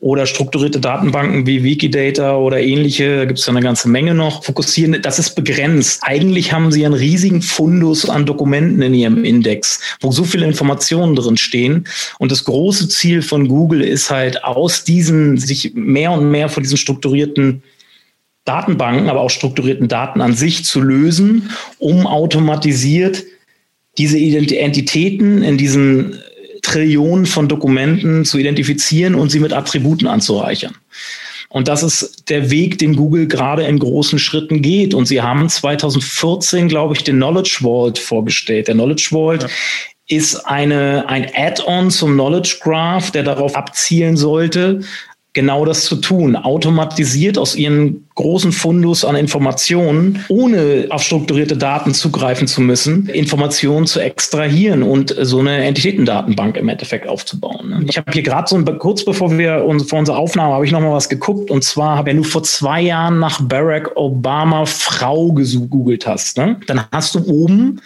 oder 0.00 0.26
strukturierte 0.26 0.80
Datenbanken 0.80 1.46
wie 1.46 1.64
Wikidata 1.64 2.36
oder 2.36 2.60
ähnliche, 2.60 3.26
gibt 3.26 3.38
es 3.38 3.46
ja 3.46 3.52
eine 3.52 3.62
ganze 3.62 3.88
Menge 3.88 4.14
noch, 4.14 4.44
fokussieren, 4.44 5.00
das 5.00 5.18
ist 5.18 5.34
begrenzt. 5.34 6.02
Eigentlich 6.02 6.52
haben 6.52 6.70
sie 6.72 6.84
einen 6.84 6.94
riesigen 6.94 7.40
Fundus 7.40 8.06
an 8.06 8.26
Dokumenten 8.26 8.82
in 8.82 8.92
ihrem 8.92 9.24
Index, 9.24 9.80
wo 10.02 10.12
so 10.12 10.24
viele 10.24 10.44
Informationen 10.44 11.16
drin 11.16 11.38
stehen. 11.38 11.86
Und 12.18 12.30
das 12.30 12.44
große 12.44 12.88
Ziel 12.88 13.22
von 13.22 13.48
Google 13.48 13.80
ist 13.80 14.10
halt 14.10 14.44
aus 14.44 14.84
diesen, 14.84 15.38
sich 15.38 15.72
mehr 15.74 16.12
und 16.12 16.30
mehr 16.30 16.50
von 16.50 16.62
diesen 16.62 16.76
strukturierten 16.76 17.62
Datenbanken, 18.44 19.08
aber 19.08 19.20
auch 19.20 19.30
strukturierten 19.30 19.88
Daten 19.88 20.20
an 20.20 20.34
sich 20.34 20.64
zu 20.64 20.80
lösen, 20.80 21.50
um 21.78 22.06
automatisiert 22.06 23.24
diese 23.96 24.18
Entitäten 24.18 25.42
in 25.42 25.56
diesen 25.56 26.18
Trillionen 26.62 27.26
von 27.26 27.48
Dokumenten 27.48 28.24
zu 28.24 28.38
identifizieren 28.38 29.14
und 29.14 29.30
sie 29.30 29.38
mit 29.38 29.52
Attributen 29.52 30.06
anzureichern. 30.06 30.74
Und 31.48 31.68
das 31.68 31.84
ist 31.84 32.28
der 32.30 32.50
Weg, 32.50 32.78
den 32.78 32.96
Google 32.96 33.28
gerade 33.28 33.62
in 33.62 33.78
großen 33.78 34.18
Schritten 34.18 34.60
geht. 34.60 34.92
Und 34.92 35.06
sie 35.06 35.22
haben 35.22 35.48
2014, 35.48 36.68
glaube 36.68 36.94
ich, 36.94 37.04
den 37.04 37.16
Knowledge 37.16 37.58
Vault 37.60 37.98
vorgestellt. 37.98 38.66
Der 38.66 38.74
Knowledge 38.74 39.10
Vault 39.12 39.44
ja. 39.44 39.48
ist 40.08 40.46
eine, 40.46 41.08
ein 41.08 41.30
Add-on 41.32 41.92
zum 41.92 42.14
Knowledge 42.14 42.56
Graph, 42.60 43.12
der 43.12 43.22
darauf 43.22 43.54
abzielen 43.54 44.16
sollte, 44.16 44.80
genau 45.34 45.64
das 45.64 45.84
zu 45.84 45.96
tun, 45.96 46.36
automatisiert 46.36 47.36
aus 47.36 47.56
ihren 47.56 48.08
großen 48.14 48.52
Fundus 48.52 49.04
an 49.04 49.16
Informationen, 49.16 50.24
ohne 50.28 50.86
auf 50.90 51.02
strukturierte 51.02 51.56
Daten 51.56 51.92
zugreifen 51.92 52.46
zu 52.46 52.60
müssen, 52.60 53.08
Informationen 53.08 53.86
zu 53.86 53.98
extrahieren 54.00 54.84
und 54.84 55.14
so 55.20 55.40
eine 55.40 55.64
Entitätendatenbank 55.64 56.56
im 56.56 56.68
Endeffekt 56.68 57.08
aufzubauen. 57.08 57.68
Ne? 57.68 57.84
Ich 57.88 57.98
habe 57.98 58.12
hier 58.12 58.22
gerade 58.22 58.48
so 58.48 58.56
ein, 58.56 58.64
kurz 58.78 59.04
bevor 59.04 59.36
wir 59.36 59.64
uns 59.64 59.88
vor 59.88 59.98
unserer 59.98 60.18
Aufnahme 60.18 60.54
habe 60.54 60.64
ich 60.64 60.70
noch 60.70 60.80
mal 60.80 60.92
was 60.92 61.08
geguckt 61.08 61.50
und 61.50 61.64
zwar, 61.64 62.06
wenn 62.06 62.18
du 62.18 62.22
vor 62.22 62.44
zwei 62.44 62.80
Jahren 62.80 63.18
nach 63.18 63.40
Barack 63.42 63.90
Obama 63.96 64.64
Frau 64.66 65.32
gegoogelt 65.32 66.06
hast, 66.06 66.38
ne, 66.38 66.56
dann 66.68 66.82
hast 66.92 67.16
du 67.16 67.24
oben 67.26 67.80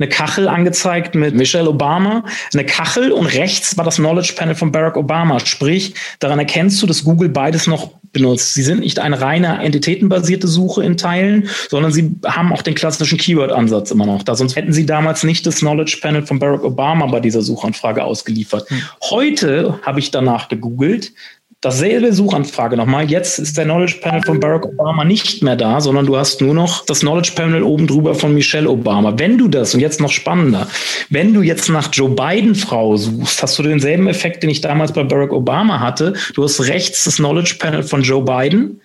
eine 0.00 0.08
Kachel 0.08 0.48
angezeigt 0.48 1.14
mit 1.14 1.34
Michelle 1.34 1.68
Obama, 1.68 2.24
eine 2.52 2.64
Kachel 2.64 3.12
und 3.12 3.26
rechts 3.26 3.76
war 3.76 3.84
das 3.84 3.96
Knowledge 3.96 4.32
Panel 4.36 4.54
von 4.54 4.72
Barack 4.72 4.96
Obama. 4.96 5.38
Sprich, 5.40 5.94
daran 6.18 6.38
erkennst 6.38 6.82
du, 6.82 6.86
dass 6.86 7.04
Google 7.04 7.28
beides 7.28 7.66
noch 7.66 7.92
benutzt. 8.12 8.54
Sie 8.54 8.62
sind 8.62 8.80
nicht 8.80 8.98
eine 8.98 9.20
reine 9.20 9.62
entitätenbasierte 9.62 10.48
Suche 10.48 10.82
in 10.82 10.96
Teilen, 10.96 11.48
sondern 11.68 11.92
sie 11.92 12.16
haben 12.26 12.52
auch 12.52 12.62
den 12.62 12.74
klassischen 12.74 13.18
Keyword-Ansatz 13.18 13.90
immer 13.90 14.06
noch 14.06 14.22
da. 14.22 14.34
Sonst 14.34 14.56
hätten 14.56 14.72
sie 14.72 14.86
damals 14.86 15.22
nicht 15.22 15.46
das 15.46 15.58
Knowledge 15.58 15.98
Panel 16.00 16.26
von 16.26 16.38
Barack 16.38 16.64
Obama 16.64 17.06
bei 17.06 17.20
dieser 17.20 17.42
Suchanfrage 17.42 18.02
ausgeliefert. 18.02 18.68
Hm. 18.70 18.82
Heute 19.10 19.78
habe 19.82 20.00
ich 20.00 20.10
danach 20.10 20.48
gegoogelt, 20.48 21.12
dasselbe 21.60 22.12
Suchanfrage 22.12 22.76
nochmal. 22.76 23.10
Jetzt 23.10 23.38
ist 23.38 23.56
der 23.58 23.64
Knowledge 23.64 23.98
Panel 24.00 24.22
von 24.22 24.40
Barack 24.40 24.64
Obama 24.64 25.04
nicht 25.04 25.42
mehr 25.42 25.56
da, 25.56 25.80
sondern 25.80 26.06
du 26.06 26.16
hast 26.16 26.40
nur 26.40 26.54
noch 26.54 26.86
das 26.86 27.00
Knowledge 27.00 27.32
Panel 27.34 27.62
oben 27.62 27.86
drüber 27.86 28.14
von 28.14 28.32
Michelle 28.32 28.68
Obama. 28.68 29.18
Wenn 29.18 29.36
du 29.36 29.48
das, 29.48 29.74
und 29.74 29.80
jetzt 29.80 30.00
noch 30.00 30.10
spannender, 30.10 30.68
wenn 31.10 31.34
du 31.34 31.42
jetzt 31.42 31.68
nach 31.68 31.90
Joe 31.92 32.10
Biden 32.10 32.54
Frau 32.54 32.96
suchst, 32.96 33.42
hast 33.42 33.58
du 33.58 33.62
denselben 33.62 34.08
Effekt, 34.08 34.42
den 34.42 34.50
ich 34.50 34.62
damals 34.62 34.92
bei 34.92 35.04
Barack 35.04 35.32
Obama 35.32 35.80
hatte. 35.80 36.14
Du 36.34 36.44
hast 36.44 36.60
rechts 36.66 37.04
das 37.04 37.16
Knowledge 37.16 37.56
Panel 37.58 37.82
von 37.82 38.02
Joe 38.02 38.22
Biden 38.22 38.80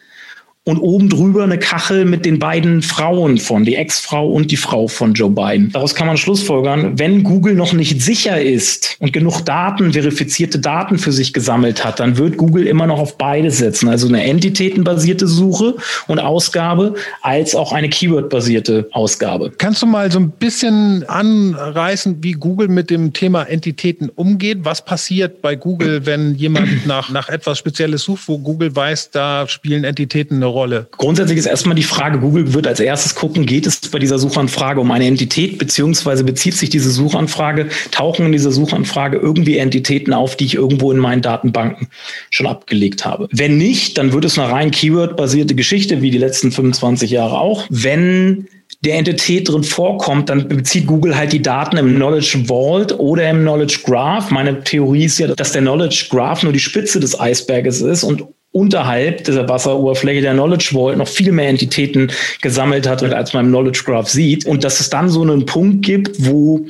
und 0.68 0.80
oben 0.80 1.10
drüber 1.10 1.44
eine 1.44 1.60
Kachel 1.60 2.06
mit 2.06 2.26
den 2.26 2.40
beiden 2.40 2.82
Frauen 2.82 3.38
von, 3.38 3.66
die 3.66 3.76
Ex-Frau 3.76 4.28
und 4.28 4.50
die 4.50 4.58
Frau 4.58 4.88
von 4.88 5.14
Joe 5.14 5.30
Biden. 5.30 5.70
Daraus 5.72 5.94
kann 5.94 6.08
man 6.08 6.18
schlussfolgern, 6.18 6.98
wenn 6.98 7.22
Google 7.22 7.54
noch 7.54 7.74
nicht 7.74 8.02
sicher 8.02 8.42
ist 8.42 8.98
und 9.00 9.14
genug 9.14 9.42
Daten, 9.46 9.94
verifizierte 9.94 10.58
Daten 10.58 10.98
für 10.98 11.12
sich 11.12 11.34
gesammelt 11.34 11.86
hat, 11.86 12.00
dann 12.00 12.18
wird 12.18 12.38
Google 12.38 12.66
immer 12.66 12.88
noch 12.88 12.98
auf 12.98 13.16
beides 13.20 13.60
setzen. 13.60 13.90
Also 13.90 14.08
eine 14.08 14.24
entitätenbasierte 14.24 15.28
Suche 15.28 15.76
und 16.08 16.18
Ausgabe 16.18 16.96
als 17.22 17.54
auch 17.54 17.72
eine 17.72 17.88
Keyword-basierte 17.88 18.90
Ausgabe. 18.92 19.52
Kannst 19.56 19.84
du 19.84 19.86
mal 19.86 20.12
so 20.12 20.18
ein 20.18 20.32
bisschen 20.32 21.08
anreißen, 21.08 22.24
wie 22.24 22.32
Google 22.32 22.70
mit 22.70 22.90
dem 22.90 23.14
Thema 23.14 23.44
Entitäten 23.44 24.10
umgeht? 24.10 24.60
Was 24.64 24.84
passiert 24.84 25.44
bei 25.44 25.56
Google, 25.56 26.08
wenn 26.08 26.34
jemand 26.34 26.66
nach, 26.88 27.12
nach 27.12 27.30
etwas 27.30 27.60
Spezielles 27.60 28.02
sucht, 28.02 28.28
wo 28.28 28.40
Google 28.40 28.76
weiß, 28.76 29.12
da 29.12 29.48
spielen 29.48 29.84
Entitäten 29.84 30.38
eine 30.38 30.46
Rolle? 30.48 30.55
Grundsätzlich 30.92 31.38
ist 31.38 31.46
erstmal 31.46 31.76
die 31.76 31.84
Frage, 31.84 32.20
Google 32.20 32.54
wird 32.54 32.68
als 32.68 32.80
erstes 32.80 33.16
gucken, 33.16 33.46
geht 33.46 33.68
es 33.68 33.80
bei 33.80 34.00
dieser 34.00 34.20
Suchanfrage 34.20 34.80
um 34.80 34.92
eine 34.92 35.06
Entität, 35.06 35.58
beziehungsweise 35.58 36.24
bezieht 36.24 36.56
sich 36.56 36.70
diese 36.70 36.90
Suchanfrage, 36.90 37.70
tauchen 37.92 38.28
in 38.28 38.32
dieser 38.32 38.52
Suchanfrage 38.52 39.18
irgendwie 39.18 39.58
Entitäten 39.58 40.14
auf, 40.14 40.36
die 40.36 40.46
ich 40.46 40.56
irgendwo 40.56 40.92
in 40.92 40.98
meinen 40.98 41.22
Datenbanken 41.22 41.88
schon 42.30 42.48
abgelegt 42.48 43.06
habe. 43.06 43.28
Wenn 43.32 43.58
nicht, 43.58 43.98
dann 43.98 44.14
wird 44.14 44.26
es 44.26 44.40
eine 44.40 44.52
rein 44.52 44.72
Keyword-basierte 44.72 45.56
Geschichte, 45.56 46.02
wie 46.02 46.12
die 46.12 46.18
letzten 46.18 46.52
25 46.52 47.12
Jahre 47.12 47.40
auch. 47.40 47.66
Wenn 47.70 48.48
der 48.82 48.98
Entität 48.98 49.50
drin 49.50 49.64
vorkommt, 49.64 50.30
dann 50.30 50.48
bezieht 50.48 50.86
Google 50.86 51.18
halt 51.18 51.34
die 51.34 51.42
Daten 51.42 51.78
im 51.78 51.96
Knowledge 51.96 52.44
Vault 52.48 52.98
oder 52.98 53.30
im 53.30 53.42
Knowledge 53.42 53.80
Graph. 53.84 54.32
Meine 54.32 54.64
Theorie 54.64 55.06
ist 55.06 55.18
ja, 55.18 55.28
dass 55.28 55.52
der 55.54 55.62
Knowledge 55.62 56.08
Graph 56.10 56.44
nur 56.44 56.54
die 56.54 56.60
Spitze 56.60 57.00
des 57.00 57.20
Eisberges 57.20 57.82
ist 57.82 58.04
und 58.04 58.26
unterhalb 58.56 59.26
dieser 59.26 59.50
Wasseroberfläche 59.50 60.22
der 60.22 60.34
Knowledge 60.34 60.70
Vault 60.72 60.98
noch 60.98 61.10
viel 61.10 61.34
mehr 61.34 61.50
Entitäten 61.50 62.10
gesammelt 62.42 62.88
hat, 62.88 63.04
als 63.04 63.34
man 63.34 63.46
im 63.46 63.52
Knowledge 63.52 63.82
Graph 63.84 64.08
sieht. 64.08 64.46
Und 64.46 64.64
dass 64.64 64.80
es 64.80 64.90
dann 64.90 65.10
so 65.10 65.22
einen 65.24 65.46
Punkt 65.46 65.86
gibt, 65.86 66.26
wo 66.26 66.66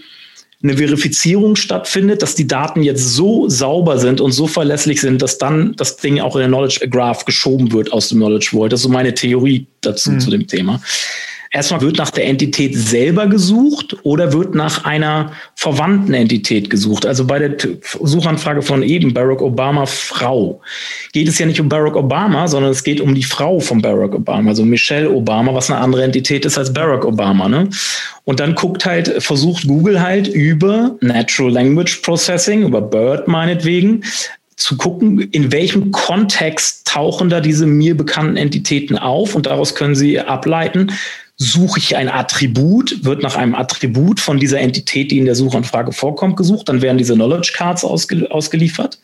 eine 0.64 0.78
Verifizierung 0.78 1.56
stattfindet, 1.56 2.24
dass 2.24 2.34
die 2.34 2.48
Daten 2.48 2.82
jetzt 2.82 3.08
so 3.14 3.48
sauber 3.50 4.00
sind 4.00 4.20
und 4.20 4.32
so 4.32 4.48
verlässlich 4.48 5.00
sind, 5.00 5.22
dass 5.22 5.38
dann 5.38 5.76
das 5.76 5.98
Ding 5.98 6.20
auch 6.20 6.36
in 6.36 6.42
den 6.42 6.50
Knowledge 6.50 6.90
Graph 6.90 7.24
geschoben 7.24 7.72
wird 7.72 7.94
aus 7.94 8.10
dem 8.10 8.18
Knowledge 8.18 8.50
Vault. 8.52 8.74
Das 8.74 8.80
ist 8.80 8.86
so 8.86 8.90
meine 8.90 9.14
Theorie 9.14 9.68
dazu 9.82 10.10
mhm. 10.10 10.20
zu 10.20 10.32
dem 10.32 10.48
Thema 10.48 10.82
erstmal 11.56 11.82
wird 11.82 11.98
nach 11.98 12.12
der 12.12 12.26
Entität 12.28 12.76
selber 12.76 13.28
gesucht 13.28 13.96
oder 14.04 14.34
wird 14.34 14.56
nach 14.56 14.84
einer 14.84 15.32
verwandten 15.56 16.14
Entität 16.14 16.70
gesucht. 16.70 17.06
Also 17.06 17.26
bei 17.26 17.40
der 17.40 17.56
Suchanfrage 18.02 18.62
von 18.62 18.84
eben 18.84 19.14
Barack 19.14 19.42
Obama 19.42 19.86
Frau 19.86 20.60
geht 21.14 21.30
es 21.30 21.40
ja 21.40 21.46
nicht 21.46 21.62
um 21.62 21.70
Barack 21.70 21.96
Obama, 21.96 22.48
sondern 22.50 22.72
es 22.72 22.84
geht 22.84 23.00
um 23.00 23.16
die 23.16 23.24
Frau 23.24 23.62
von 23.62 23.82
Barack 23.82 24.14
Obama, 24.14 24.50
also 24.50 24.66
Michelle 24.66 25.10
Obama, 25.10 25.54
was 25.54 25.72
eine 25.72 25.80
andere 25.80 26.04
Entität 26.04 26.46
ist 26.46 26.58
als 26.58 26.74
Barack 26.74 27.06
Obama. 27.06 27.48
Ne? 27.48 27.70
Und 28.26 28.42
dann 28.42 28.54
guckt 28.54 28.86
halt, 28.86 29.24
versucht 29.24 29.66
Google 29.66 30.02
halt 30.02 30.28
über 30.28 30.98
Natural 31.00 31.52
Language 31.52 32.02
Processing, 32.02 32.64
über 32.64 32.82
BERT 32.82 33.30
meinetwegen, 33.30 34.04
zu 34.58 34.78
gucken, 34.78 35.20
in 35.20 35.52
welchem 35.52 35.92
Kontext 35.92 36.88
tauchen 36.88 37.30
da 37.30 37.42
diese 37.42 37.66
mir 37.66 37.96
bekannten 37.96 38.38
Entitäten 38.38 38.98
auf 38.98 39.36
und 39.36 39.46
daraus 39.46 39.76
können 39.76 39.96
sie 39.96 40.20
ableiten, 40.20 40.92
suche 41.38 41.80
ich 41.80 41.98
ein 41.98 42.08
Attribut, 42.08 43.04
wird 43.04 43.22
nach 43.22 43.36
einem 43.36 43.56
Attribut 43.56 44.22
von 44.22 44.40
dieser 44.40 44.62
Entität, 44.62 45.12
die 45.12 45.18
in 45.18 45.26
der 45.26 45.36
Suchanfrage 45.36 45.92
vorkommt, 45.92 46.38
gesucht, 46.38 46.70
dann 46.70 46.82
werden 46.82 46.98
diese 46.98 47.16
Knowledge 47.16 47.52
Cards 47.56 47.84
ausge 47.84 48.32
ausgeliefert 48.32 49.00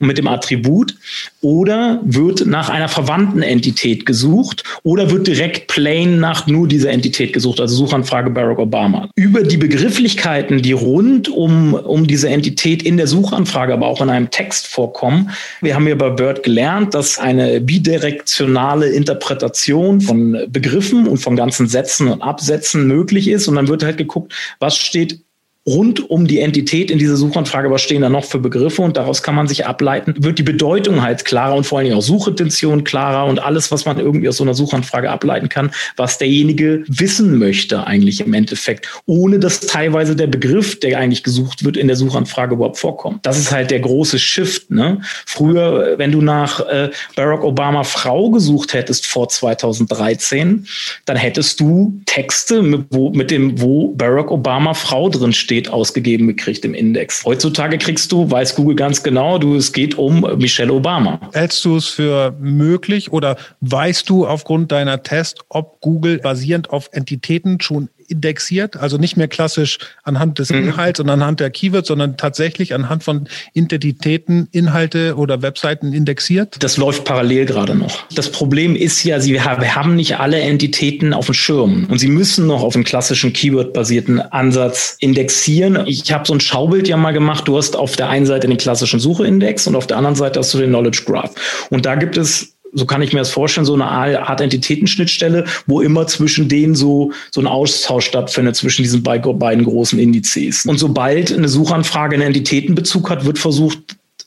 und 0.00 0.08
mit 0.08 0.18
dem 0.18 0.26
Attribut 0.26 0.96
oder 1.40 2.00
wird 2.04 2.46
nach 2.46 2.68
einer 2.68 2.88
verwandten 2.88 3.42
Entität 3.42 4.06
gesucht 4.06 4.64
oder 4.82 5.12
wird 5.12 5.28
direkt 5.28 5.68
plain 5.68 6.18
nach 6.18 6.48
nur 6.48 6.66
dieser 6.66 6.90
Entität 6.90 7.32
gesucht, 7.32 7.60
also 7.60 7.76
Suchanfrage 7.76 8.30
Barack 8.30 8.58
Obama. 8.58 9.08
Über 9.14 9.44
die 9.44 9.56
Begrifflichkeiten, 9.56 10.60
die 10.62 10.72
rund 10.72 11.28
um, 11.28 11.74
um 11.74 12.08
diese 12.08 12.28
Entität 12.28 12.82
in 12.82 12.96
der 12.96 13.06
Suchanfrage, 13.06 13.72
aber 13.72 13.86
auch 13.86 14.00
in 14.00 14.10
einem 14.10 14.30
Text 14.32 14.66
vorkommen, 14.66 15.30
wir 15.60 15.76
haben 15.76 15.86
ja 15.86 15.94
bei 15.94 16.10
BERT 16.10 16.42
gelernt, 16.42 16.94
dass 16.94 17.20
eine 17.20 17.60
bidirektionale 17.60 18.88
Interpretation 18.88 20.00
von 20.00 20.36
Begriffen 20.48 21.06
und 21.06 21.18
von 21.18 21.36
ganzen 21.36 21.67
Sätzen 21.68 22.08
und 22.08 22.22
Absätzen 22.22 22.86
möglich 22.86 23.28
ist. 23.28 23.48
Und 23.48 23.56
dann 23.56 23.68
wird 23.68 23.84
halt 23.84 23.98
geguckt, 23.98 24.34
was 24.58 24.76
steht 24.76 25.24
rund 25.68 26.08
um 26.08 26.26
die 26.26 26.40
Entität 26.40 26.90
in 26.90 26.98
dieser 26.98 27.16
Suchanfrage, 27.16 27.70
was 27.70 27.82
stehen 27.82 28.00
da 28.00 28.08
noch 28.08 28.24
für 28.24 28.38
Begriffe 28.38 28.80
und 28.80 28.96
daraus 28.96 29.22
kann 29.22 29.34
man 29.34 29.48
sich 29.48 29.66
ableiten, 29.66 30.14
wird 30.18 30.38
die 30.38 30.42
Bedeutung 30.42 31.02
halt 31.02 31.26
klarer 31.26 31.54
und 31.54 31.64
vor 31.64 31.78
allen 31.78 31.86
Dingen 31.86 31.98
auch 31.98 32.02
Suchintention 32.02 32.84
klarer 32.84 33.28
und 33.28 33.38
alles, 33.38 33.70
was 33.70 33.84
man 33.84 33.98
irgendwie 33.98 34.28
aus 34.28 34.38
so 34.38 34.44
einer 34.44 34.54
Suchanfrage 34.54 35.10
ableiten 35.10 35.50
kann, 35.50 35.70
was 35.96 36.16
derjenige 36.16 36.84
wissen 36.86 37.38
möchte 37.38 37.86
eigentlich 37.86 38.20
im 38.20 38.32
Endeffekt, 38.32 38.88
ohne 39.04 39.38
dass 39.38 39.60
teilweise 39.60 40.16
der 40.16 40.26
Begriff, 40.26 40.80
der 40.80 40.98
eigentlich 40.98 41.22
gesucht 41.22 41.64
wird, 41.64 41.76
in 41.76 41.86
der 41.86 41.96
Suchanfrage 41.96 42.54
überhaupt 42.54 42.78
vorkommt. 42.78 43.26
Das 43.26 43.38
ist 43.38 43.52
halt 43.52 43.70
der 43.70 43.80
große 43.80 44.18
Shift. 44.18 44.70
Ne? 44.70 45.02
Früher, 45.26 45.98
wenn 45.98 46.12
du 46.12 46.22
nach 46.22 46.60
äh, 46.60 46.90
Barack 47.14 47.44
Obama 47.44 47.84
Frau 47.84 48.30
gesucht 48.30 48.72
hättest 48.72 49.06
vor 49.06 49.28
2013, 49.28 50.66
dann 51.04 51.16
hättest 51.16 51.60
du 51.60 52.00
Texte 52.06 52.62
mit, 52.62 52.86
wo, 52.90 53.10
mit 53.10 53.30
dem, 53.30 53.60
wo 53.60 53.88
Barack 53.88 54.30
Obama 54.30 54.72
Frau 54.72 55.10
drin 55.10 55.32
steht, 55.32 55.57
ausgegeben 55.66 56.28
gekriegt 56.28 56.64
im 56.64 56.74
Index. 56.74 57.24
Heutzutage 57.24 57.78
kriegst 57.78 58.12
du, 58.12 58.30
weiß 58.30 58.54
Google 58.54 58.76
ganz 58.76 59.02
genau, 59.02 59.38
du, 59.38 59.56
es 59.56 59.72
geht 59.72 59.98
um 59.98 60.20
Michelle 60.38 60.72
Obama. 60.72 61.20
Hältst 61.32 61.64
du 61.64 61.76
es 61.76 61.88
für 61.88 62.36
möglich 62.38 63.10
oder 63.10 63.36
weißt 63.60 64.08
du 64.08 64.24
aufgrund 64.24 64.70
deiner 64.70 65.02
Test, 65.02 65.40
ob 65.48 65.80
Google 65.80 66.18
basierend 66.18 66.70
auf 66.70 66.90
Entitäten 66.92 67.60
schon 67.60 67.88
indexiert, 68.08 68.76
also 68.76 68.96
nicht 68.98 69.16
mehr 69.16 69.28
klassisch 69.28 69.78
anhand 70.02 70.38
des 70.38 70.50
mhm. 70.50 70.68
Inhalts 70.68 71.00
und 71.00 71.08
anhand 71.10 71.40
der 71.40 71.50
Keywords, 71.50 71.88
sondern 71.88 72.16
tatsächlich 72.16 72.74
anhand 72.74 73.04
von 73.04 73.28
Identitäten, 73.52 74.48
Inhalte 74.52 75.16
oder 75.16 75.42
Webseiten 75.42 75.92
indexiert? 75.92 76.56
Das 76.60 76.76
läuft 76.76 77.04
parallel 77.04 77.46
gerade 77.46 77.74
noch. 77.74 78.08
Das 78.14 78.30
Problem 78.30 78.76
ist 78.76 79.04
ja, 79.04 79.20
sie 79.20 79.40
haben 79.40 79.96
nicht 79.96 80.18
alle 80.18 80.40
Entitäten 80.40 81.12
auf 81.12 81.26
dem 81.26 81.34
Schirm 81.34 81.86
und 81.90 81.98
sie 81.98 82.08
müssen 82.08 82.46
noch 82.46 82.62
auf 82.62 82.74
einen 82.74 82.84
klassischen 82.84 83.32
Keyword-basierten 83.32 84.20
Ansatz 84.20 84.96
indexieren. 85.00 85.84
Ich 85.86 86.12
habe 86.12 86.26
so 86.26 86.34
ein 86.34 86.40
Schaubild 86.40 86.88
ja 86.88 86.96
mal 86.96 87.12
gemacht. 87.12 87.46
Du 87.46 87.56
hast 87.56 87.76
auf 87.76 87.96
der 87.96 88.08
einen 88.08 88.26
Seite 88.26 88.48
den 88.48 88.56
klassischen 88.56 89.00
Sucheindex 89.00 89.66
und 89.66 89.76
auf 89.76 89.86
der 89.86 89.96
anderen 89.96 90.16
Seite 90.16 90.40
hast 90.40 90.54
du 90.54 90.58
den 90.58 90.70
Knowledge 90.70 91.02
Graph. 91.06 91.34
Und 91.70 91.86
da 91.86 91.94
gibt 91.94 92.16
es 92.16 92.57
so 92.72 92.86
kann 92.86 93.02
ich 93.02 93.12
mir 93.12 93.20
das 93.20 93.30
vorstellen, 93.30 93.64
so 93.64 93.74
eine 93.74 93.86
Art 93.86 94.40
Entitätenschnittstelle, 94.40 95.44
wo 95.66 95.80
immer 95.80 96.06
zwischen 96.06 96.48
denen 96.48 96.74
so, 96.74 97.12
so 97.30 97.40
ein 97.40 97.46
Austausch 97.46 98.06
stattfindet 98.06 98.56
zwischen 98.56 98.82
diesen 98.82 99.02
beiden 99.02 99.64
großen 99.64 99.98
Indizes. 99.98 100.66
Und 100.66 100.78
sobald 100.78 101.32
eine 101.32 101.48
Suchanfrage 101.48 102.14
einen 102.14 102.26
Entitätenbezug 102.26 103.10
hat, 103.10 103.24
wird 103.24 103.38
versucht, 103.38 103.78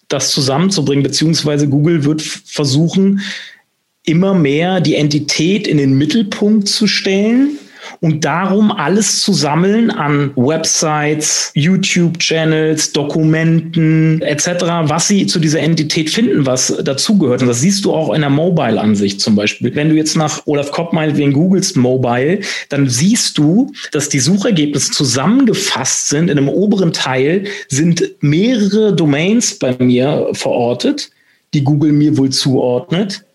das 0.07 0.31
zusammenzubringen, 0.31 1.03
beziehungsweise 1.03 1.69
Google 1.69 2.03
wird 2.03 2.21
versuchen, 2.21 3.21
immer 4.03 4.33
mehr 4.33 4.81
die 4.81 4.95
Entität 4.95 5.67
in 5.67 5.77
den 5.77 5.97
Mittelpunkt 5.97 6.67
zu 6.67 6.87
stellen 6.87 7.57
und 8.01 8.25
darum 8.25 8.71
alles 8.71 9.21
zu 9.21 9.31
sammeln 9.31 9.91
an 9.91 10.31
Websites, 10.35 11.51
YouTube-Channels, 11.53 12.93
Dokumenten 12.93 14.21
etc., 14.23 14.47
was 14.85 15.07
sie 15.07 15.27
zu 15.27 15.39
dieser 15.39 15.59
Entität 15.59 16.09
finden, 16.09 16.47
was 16.47 16.75
dazugehört. 16.83 17.43
Und 17.43 17.47
das 17.47 17.61
siehst 17.61 17.85
du 17.85 17.93
auch 17.93 18.11
in 18.13 18.21
der 18.21 18.31
Mobile-Ansicht 18.31 19.21
zum 19.21 19.35
Beispiel. 19.35 19.73
Wenn 19.75 19.89
du 19.89 19.95
jetzt 19.95 20.17
nach 20.17 20.41
Olaf 20.47 20.71
Kopp 20.71 20.93
meinetwegen 20.93 21.31
googelst 21.31 21.77
Mobile, 21.77 22.39
dann 22.69 22.89
siehst 22.89 23.37
du, 23.37 23.71
dass 23.91 24.09
die 24.09 24.19
Suchergebnisse 24.19 24.91
zusammengefasst 24.91 26.07
sind. 26.07 26.31
In 26.31 26.39
einem 26.39 26.49
oberen 26.49 26.93
Teil 26.93 27.43
sind 27.67 28.03
mehrere 28.21 28.95
Domains 28.95 29.59
bei 29.59 29.75
mir 29.77 30.29
verortet, 30.33 31.11
die 31.53 31.63
Google 31.63 31.91
mir 31.91 32.17
wohl 32.17 32.31
zuordnet 32.31 33.25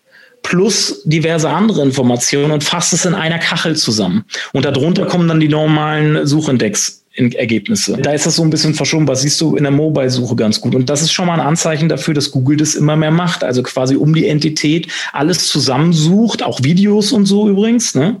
plus 0.47 1.01
diverse 1.03 1.49
andere 1.49 1.81
Informationen 1.81 2.51
und 2.51 2.63
fasst 2.63 2.93
es 2.93 3.03
in 3.03 3.13
einer 3.13 3.37
Kachel 3.37 3.75
zusammen. 3.75 4.23
Und 4.53 4.63
darunter 4.63 5.05
kommen 5.05 5.27
dann 5.27 5.41
die 5.41 5.49
normalen 5.49 6.25
Suchindex. 6.25 7.03
Ergebnisse. 7.17 7.97
Da 7.97 8.11
ist 8.11 8.27
das 8.27 8.35
so 8.35 8.43
ein 8.43 8.51
bisschen 8.51 8.75
verschoben, 8.75 9.07
was 9.07 9.23
siehst 9.23 9.41
du 9.41 9.55
in 9.55 9.63
der 9.63 9.71
Mobile-Suche 9.71 10.35
ganz 10.35 10.61
gut. 10.61 10.75
Und 10.75 10.87
das 10.87 11.01
ist 11.01 11.11
schon 11.11 11.25
mal 11.25 11.33
ein 11.33 11.47
Anzeichen 11.47 11.89
dafür, 11.89 12.13
dass 12.13 12.29
Google 12.29 12.57
das 12.57 12.75
immer 12.75 12.95
mehr 12.95 13.09
macht. 13.09 13.43
Also 13.43 13.63
quasi 13.63 13.95
um 13.95 14.13
die 14.13 14.27
Entität 14.27 14.87
alles 15.13 15.47
zusammensucht, 15.47 16.43
auch 16.43 16.61
Videos 16.61 17.11
und 17.11 17.25
so 17.25 17.49
übrigens, 17.49 17.95
ne, 17.95 18.17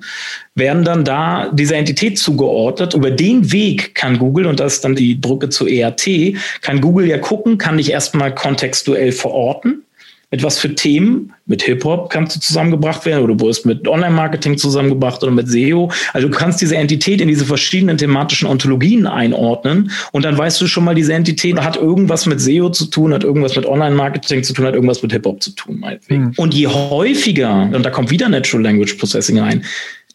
werden 0.55 0.83
dann 0.83 1.05
da 1.05 1.51
dieser 1.53 1.75
Entität 1.75 2.17
zugeordnet. 2.17 2.95
Über 2.95 3.11
den 3.11 3.51
Weg 3.51 3.93
kann 3.93 4.17
Google, 4.17 4.47
und 4.47 4.59
das 4.59 4.77
ist 4.77 4.83
dann 4.83 4.95
die 4.95 5.13
Brücke 5.13 5.49
zu 5.49 5.67
ERT, 5.67 6.35
kann 6.61 6.81
Google 6.81 7.05
ja 7.05 7.19
gucken, 7.19 7.59
kann 7.59 7.77
ich 7.77 7.91
erstmal 7.91 8.33
kontextuell 8.33 9.11
verorten 9.11 9.83
mit 10.29 10.43
was 10.43 10.59
für 10.59 10.75
Themen. 10.75 11.33
Mit 11.45 11.63
Hip-Hop 11.63 12.09
kannst 12.09 12.35
du 12.35 12.39
zusammengebracht 12.41 13.05
werden 13.05 13.23
oder 13.23 13.35
du 13.35 13.45
wirst 13.45 13.65
mit 13.65 13.87
Online-Marketing 13.87 14.57
zusammengebracht 14.57 15.23
oder 15.23 15.31
mit 15.31 15.47
SEO. 15.47 15.89
Also 16.11 16.27
du 16.27 16.35
kannst 16.35 16.59
diese 16.61 16.75
Entität 16.75 17.21
in 17.21 17.29
diese 17.29 17.45
verschiedenen 17.45 17.97
thematischen 17.97 18.47
Ontologien 18.47 19.07
einordnen 19.07 19.91
und 20.11 20.25
dann 20.25 20.37
weißt 20.37 20.59
du 20.59 20.67
schon 20.67 20.83
mal, 20.83 20.95
diese 20.95 21.13
Entität 21.13 21.57
hat 21.57 21.77
irgendwas 21.77 22.25
mit 22.25 22.41
SEO 22.41 22.69
zu 22.69 22.87
tun, 22.87 23.13
hat 23.13 23.23
irgendwas 23.23 23.55
mit 23.55 23.65
Online-Marketing 23.65 24.43
zu 24.43 24.53
tun, 24.53 24.65
hat 24.65 24.73
irgendwas 24.73 25.01
mit 25.01 25.13
Hip-Hop 25.13 25.41
zu 25.41 25.51
tun, 25.51 25.79
meinetwegen. 25.79 26.25
Mhm. 26.25 26.33
Und 26.35 26.53
je 26.53 26.67
häufiger, 26.67 27.69
und 27.71 27.83
da 27.83 27.89
kommt 27.89 28.11
wieder 28.11 28.27
Natural 28.27 28.63
Language 28.63 28.95
Processing 28.95 29.39
rein, 29.39 29.63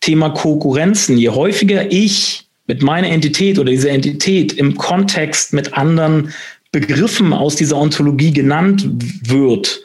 Thema 0.00 0.30
Konkurrenzen, 0.30 1.16
je 1.16 1.30
häufiger 1.30 1.90
ich 1.90 2.46
mit 2.66 2.82
meiner 2.82 3.08
Entität 3.08 3.58
oder 3.58 3.70
dieser 3.70 3.90
Entität 3.90 4.52
im 4.52 4.76
Kontext 4.76 5.52
mit 5.52 5.74
anderen 5.74 6.32
Begriffen 6.70 7.32
aus 7.32 7.56
dieser 7.56 7.76
Ontologie 7.76 8.32
genannt 8.32 8.86
wird, 9.24 9.80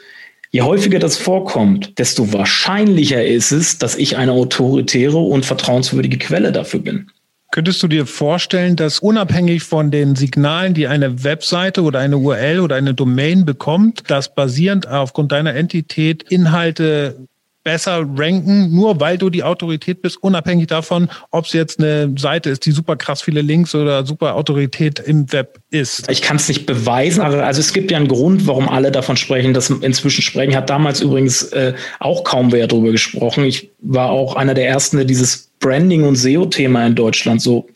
Je 0.50 0.62
häufiger 0.62 0.98
das 0.98 1.16
vorkommt, 1.16 1.98
desto 1.98 2.32
wahrscheinlicher 2.32 3.24
ist 3.24 3.52
es, 3.52 3.78
dass 3.78 3.96
ich 3.96 4.16
eine 4.16 4.32
autoritäre 4.32 5.18
und 5.18 5.44
vertrauenswürdige 5.44 6.18
Quelle 6.18 6.52
dafür 6.52 6.80
bin. 6.80 7.10
Könntest 7.50 7.82
du 7.82 7.88
dir 7.88 8.06
vorstellen, 8.06 8.76
dass 8.76 8.98
unabhängig 8.98 9.62
von 9.62 9.90
den 9.90 10.16
Signalen, 10.16 10.74
die 10.74 10.86
eine 10.86 11.24
Webseite 11.24 11.82
oder 11.82 11.98
eine 11.98 12.18
URL 12.18 12.60
oder 12.60 12.76
eine 12.76 12.92
Domain 12.92 13.46
bekommt, 13.46 14.10
dass 14.10 14.34
basierend 14.34 14.86
aufgrund 14.86 15.32
deiner 15.32 15.54
Entität 15.54 16.22
Inhalte 16.24 17.26
besser 17.68 18.02
ranken, 18.16 18.74
nur 18.74 18.98
weil 18.98 19.18
du 19.18 19.28
die 19.28 19.42
Autorität 19.42 20.00
bist, 20.00 20.16
unabhängig 20.22 20.68
davon, 20.68 21.10
ob 21.30 21.44
es 21.44 21.52
jetzt 21.52 21.78
eine 21.78 22.14
Seite 22.16 22.48
ist, 22.48 22.64
die 22.64 22.70
super 22.70 22.96
krass 22.96 23.20
viele 23.20 23.42
Links 23.42 23.74
oder 23.74 24.06
super 24.06 24.36
Autorität 24.36 24.98
im 25.00 25.30
Web 25.34 25.60
ist. 25.70 26.10
Ich 26.10 26.22
kann 26.22 26.38
es 26.38 26.48
nicht 26.48 26.64
beweisen, 26.64 27.20
aber 27.20 27.44
also 27.44 27.60
es 27.60 27.74
gibt 27.74 27.90
ja 27.90 27.98
einen 27.98 28.08
Grund, 28.08 28.46
warum 28.46 28.70
alle 28.70 28.90
davon 28.90 29.18
sprechen, 29.18 29.52
dass 29.52 29.68
inzwischen 29.68 30.22
sprechen. 30.22 30.56
Hat 30.56 30.70
damals 30.70 31.02
übrigens 31.02 31.42
äh, 31.52 31.74
auch 32.00 32.24
kaum 32.24 32.52
wer 32.52 32.66
darüber 32.68 32.90
gesprochen. 32.90 33.44
Ich 33.44 33.70
war 33.80 34.08
auch 34.08 34.34
einer 34.34 34.54
der 34.54 34.66
ersten, 34.66 34.96
der 34.96 35.04
dieses 35.04 35.50
Branding 35.60 36.04
und 36.04 36.16
SEO-Thema 36.16 36.86
in 36.86 36.94
Deutschland 36.94 37.42
so 37.42 37.66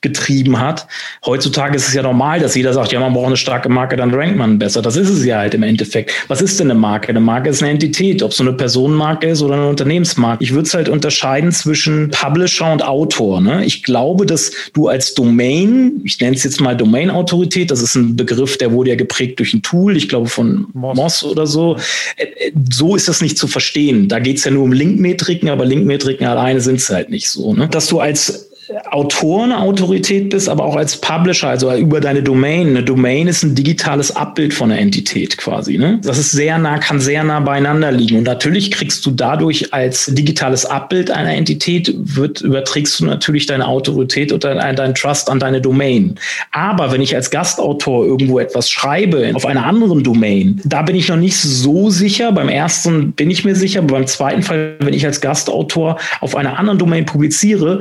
getrieben 0.00 0.58
hat. 0.58 0.86
Heutzutage 1.24 1.76
ist 1.76 1.88
es 1.88 1.94
ja 1.94 2.02
normal, 2.02 2.40
dass 2.40 2.54
jeder 2.54 2.72
sagt, 2.72 2.92
ja, 2.92 3.00
man 3.00 3.12
braucht 3.12 3.26
eine 3.26 3.36
starke 3.36 3.68
Marke, 3.68 3.96
dann 3.96 4.12
rankt 4.14 4.36
man 4.36 4.58
besser. 4.58 4.82
Das 4.82 4.96
ist 4.96 5.08
es 5.08 5.24
ja 5.24 5.38
halt 5.38 5.54
im 5.54 5.62
Endeffekt. 5.62 6.12
Was 6.28 6.40
ist 6.40 6.60
denn 6.60 6.70
eine 6.70 6.78
Marke? 6.78 7.08
Eine 7.08 7.20
Marke 7.20 7.50
ist 7.50 7.62
eine 7.62 7.72
Entität, 7.72 8.22
ob 8.22 8.30
es 8.30 8.36
so 8.36 8.44
eine 8.44 8.52
Personenmarke 8.52 9.28
ist 9.28 9.42
oder 9.42 9.54
eine 9.54 9.68
Unternehmensmarke. 9.68 10.42
Ich 10.42 10.52
würde 10.52 10.66
es 10.66 10.74
halt 10.74 10.88
unterscheiden 10.88 11.52
zwischen 11.52 12.10
Publisher 12.10 12.72
und 12.72 12.84
Autor. 12.84 13.40
Ne? 13.40 13.64
Ich 13.64 13.82
glaube, 13.82 14.26
dass 14.26 14.52
du 14.72 14.88
als 14.88 15.14
Domain, 15.14 16.00
ich 16.04 16.20
nenne 16.20 16.36
es 16.36 16.44
jetzt 16.44 16.60
mal 16.60 16.76
Domain-Autorität, 16.76 17.70
das 17.70 17.82
ist 17.82 17.94
ein 17.94 18.16
Begriff, 18.16 18.58
der 18.58 18.72
wurde 18.72 18.90
ja 18.90 18.96
geprägt 18.96 19.38
durch 19.38 19.54
ein 19.54 19.62
Tool, 19.62 19.96
ich 19.96 20.08
glaube 20.08 20.28
von 20.28 20.66
Moss, 20.72 20.96
Moss 20.96 21.24
oder 21.24 21.46
so. 21.46 21.76
Äh, 22.16 22.24
äh, 22.24 22.52
so 22.72 22.96
ist 22.96 23.08
das 23.08 23.20
nicht 23.20 23.38
zu 23.38 23.46
verstehen. 23.46 24.08
Da 24.08 24.18
geht 24.18 24.38
es 24.38 24.44
ja 24.44 24.50
nur 24.50 24.64
um 24.64 24.72
Linkmetriken, 24.72 25.48
aber 25.48 25.64
Linkmetriken 25.64 26.26
alleine 26.26 26.60
sind 26.60 26.76
es 26.76 26.90
halt 26.90 27.10
nicht 27.10 27.28
so. 27.28 27.54
Ne? 27.54 27.68
Dass 27.68 27.86
du 27.86 28.00
als 28.00 28.47
Autor 28.90 29.44
eine 29.44 29.60
Autorität 29.60 30.30
bist, 30.30 30.48
aber 30.48 30.64
auch 30.64 30.76
als 30.76 30.96
Publisher, 30.96 31.48
also 31.48 31.72
über 31.74 32.00
deine 32.00 32.22
Domain. 32.22 32.68
Eine 32.68 32.82
Domain 32.82 33.26
ist 33.26 33.42
ein 33.42 33.54
digitales 33.54 34.14
Abbild 34.14 34.52
von 34.52 34.70
einer 34.70 34.80
Entität 34.80 35.38
quasi. 35.38 35.78
Ne? 35.78 36.00
Das 36.02 36.18
ist 36.18 36.32
sehr 36.32 36.58
nah, 36.58 36.78
kann 36.78 37.00
sehr 37.00 37.24
nah 37.24 37.40
beieinander 37.40 37.90
liegen. 37.92 38.18
Und 38.18 38.24
natürlich 38.24 38.70
kriegst 38.70 39.04
du 39.06 39.10
dadurch 39.10 39.72
als 39.72 40.06
digitales 40.06 40.66
Abbild 40.66 41.10
einer 41.10 41.34
Entität, 41.34 41.92
wird, 41.96 42.40
überträgst 42.40 43.00
du 43.00 43.06
natürlich 43.06 43.46
deine 43.46 43.66
Autorität 43.66 44.32
oder 44.32 44.54
deinen 44.72 44.94
Trust 44.94 45.30
an 45.30 45.38
deine 45.38 45.60
Domain. 45.60 46.16
Aber 46.52 46.92
wenn 46.92 47.00
ich 47.00 47.14
als 47.14 47.30
Gastautor 47.30 48.04
irgendwo 48.04 48.38
etwas 48.38 48.70
schreibe 48.70 49.30
auf 49.34 49.46
einer 49.46 49.66
anderen 49.66 50.02
Domain, 50.02 50.60
da 50.64 50.82
bin 50.82 50.96
ich 50.96 51.08
noch 51.08 51.16
nicht 51.16 51.36
so 51.36 51.90
sicher. 51.90 52.32
Beim 52.32 52.48
ersten 52.48 53.12
bin 53.12 53.30
ich 53.30 53.44
mir 53.44 53.54
sicher, 53.54 53.80
aber 53.80 53.94
beim 53.94 54.06
zweiten 54.06 54.42
Fall, 54.42 54.76
wenn 54.80 54.94
ich 54.94 55.06
als 55.06 55.20
Gastautor 55.20 55.98
auf 56.20 56.36
einer 56.36 56.58
anderen 56.58 56.78
Domain 56.78 57.06
publiziere, 57.06 57.80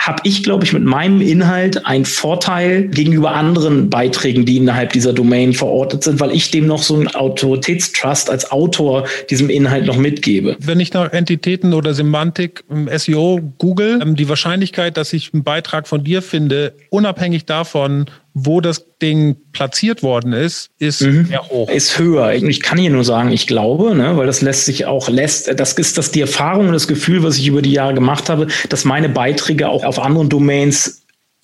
habe 0.00 0.22
ich, 0.24 0.42
glaube 0.42 0.64
ich, 0.64 0.72
mit 0.72 0.82
meinem 0.82 1.20
Inhalt 1.20 1.84
einen 1.84 2.06
Vorteil 2.06 2.88
gegenüber 2.88 3.32
anderen 3.32 3.90
Beiträgen, 3.90 4.46
die 4.46 4.56
innerhalb 4.56 4.94
dieser 4.94 5.12
Domain 5.12 5.52
verortet 5.52 6.04
sind, 6.04 6.20
weil 6.20 6.32
ich 6.32 6.50
dem 6.50 6.66
noch 6.66 6.82
so 6.82 6.94
einen 6.96 7.08
Autoritätstrust 7.08 8.30
als 8.30 8.50
Autor 8.50 9.06
diesem 9.28 9.50
Inhalt 9.50 9.84
noch 9.84 9.98
mitgebe. 9.98 10.56
Wenn 10.58 10.80
ich 10.80 10.94
nach 10.94 11.12
Entitäten 11.12 11.74
oder 11.74 11.92
Semantik 11.92 12.64
im 12.70 12.88
SEO 12.96 13.40
google, 13.58 14.00
ähm, 14.00 14.16
die 14.16 14.28
Wahrscheinlichkeit, 14.28 14.96
dass 14.96 15.12
ich 15.12 15.34
einen 15.34 15.44
Beitrag 15.44 15.86
von 15.86 16.02
dir 16.02 16.22
finde, 16.22 16.72
unabhängig 16.88 17.44
davon, 17.44 18.06
wo 18.34 18.60
das 18.60 18.84
Ding 19.02 19.36
platziert 19.52 20.02
worden 20.02 20.32
ist, 20.32 20.70
ist 20.78 21.02
mhm. 21.02 21.26
sehr 21.26 21.48
hoch. 21.48 21.68
Ist 21.70 21.98
höher. 21.98 22.32
Ich 22.32 22.60
kann 22.60 22.78
hier 22.78 22.90
nur 22.90 23.04
sagen, 23.04 23.32
ich 23.32 23.46
glaube, 23.46 23.94
ne, 23.94 24.16
weil 24.16 24.26
das 24.26 24.40
lässt 24.40 24.66
sich 24.66 24.86
auch 24.86 25.08
lässt, 25.08 25.58
das 25.58 25.72
ist 25.72 25.98
das 25.98 26.10
die 26.10 26.20
Erfahrung 26.20 26.66
und 26.66 26.72
das 26.72 26.88
Gefühl, 26.88 27.22
was 27.22 27.38
ich 27.38 27.46
über 27.46 27.62
die 27.62 27.72
Jahre 27.72 27.94
gemacht 27.94 28.28
habe, 28.28 28.46
dass 28.68 28.84
meine 28.84 29.08
Beiträge 29.08 29.68
auch 29.68 29.84
auf 29.84 29.98
anderen 29.98 30.28
Domains 30.28 31.00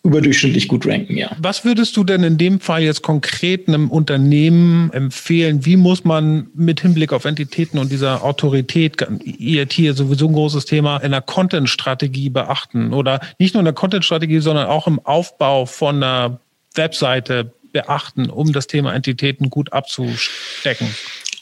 überdurchschnittlich 0.07 0.69
gut 0.69 0.87
ranken, 0.87 1.17
ja. 1.17 1.31
Was 1.39 1.65
würdest 1.65 1.97
du 1.97 2.05
denn 2.05 2.23
in 2.23 2.39
dem 2.39 2.61
Fall 2.61 2.83
jetzt 2.83 3.03
konkret 3.03 3.69
einem 3.69 3.91
Unternehmen 3.91 4.93
empfehlen? 4.93 5.67
Wie 5.67 5.77
muss 5.77 6.05
man 6.05 6.47
mit 6.55 6.81
Hinblick 6.81 7.13
auf 7.13 7.25
Entitäten 7.25 7.79
und 7.79 7.91
dieser 7.91 8.23
Autorität, 8.23 9.05
IRT 9.25 9.73
hier 9.73 9.95
sowieso 9.95 10.29
ein 10.29 10.33
großes 10.33 10.65
Thema, 10.65 10.99
in 10.99 11.11
der 11.11 11.23
Content-Strategie 11.23 12.31
beachten? 12.31 12.93
Oder 12.93 13.21
nicht 13.39 13.55
nur 13.55 13.61
in 13.61 13.67
der 13.67 13.75
Content-Strategie, 13.75 14.39
sondern 14.39 14.69
auch 14.69 14.87
im 14.87 15.01
Aufbau 15.01 15.67
von 15.67 15.97
einer 15.97 16.39
Webseite 16.77 17.53
beachten, 17.73 18.31
um 18.31 18.53
das 18.53 18.67
Thema 18.67 18.95
Entitäten 18.95 19.51
gut 19.51 19.73
abzustecken? 19.73 20.89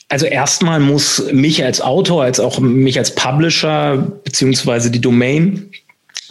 Also 0.09 0.27
erstmal 0.27 0.81
muss 0.81 1.33
mich 1.33 1.65
als 1.65 1.81
Autor, 1.81 2.25
als 2.25 2.39
auch 2.39 2.59
mich 2.59 2.99
als 2.99 3.15
Publisher 3.15 3.97
beziehungsweise 3.97 4.91
die 4.91 5.01
Domain 5.01 5.71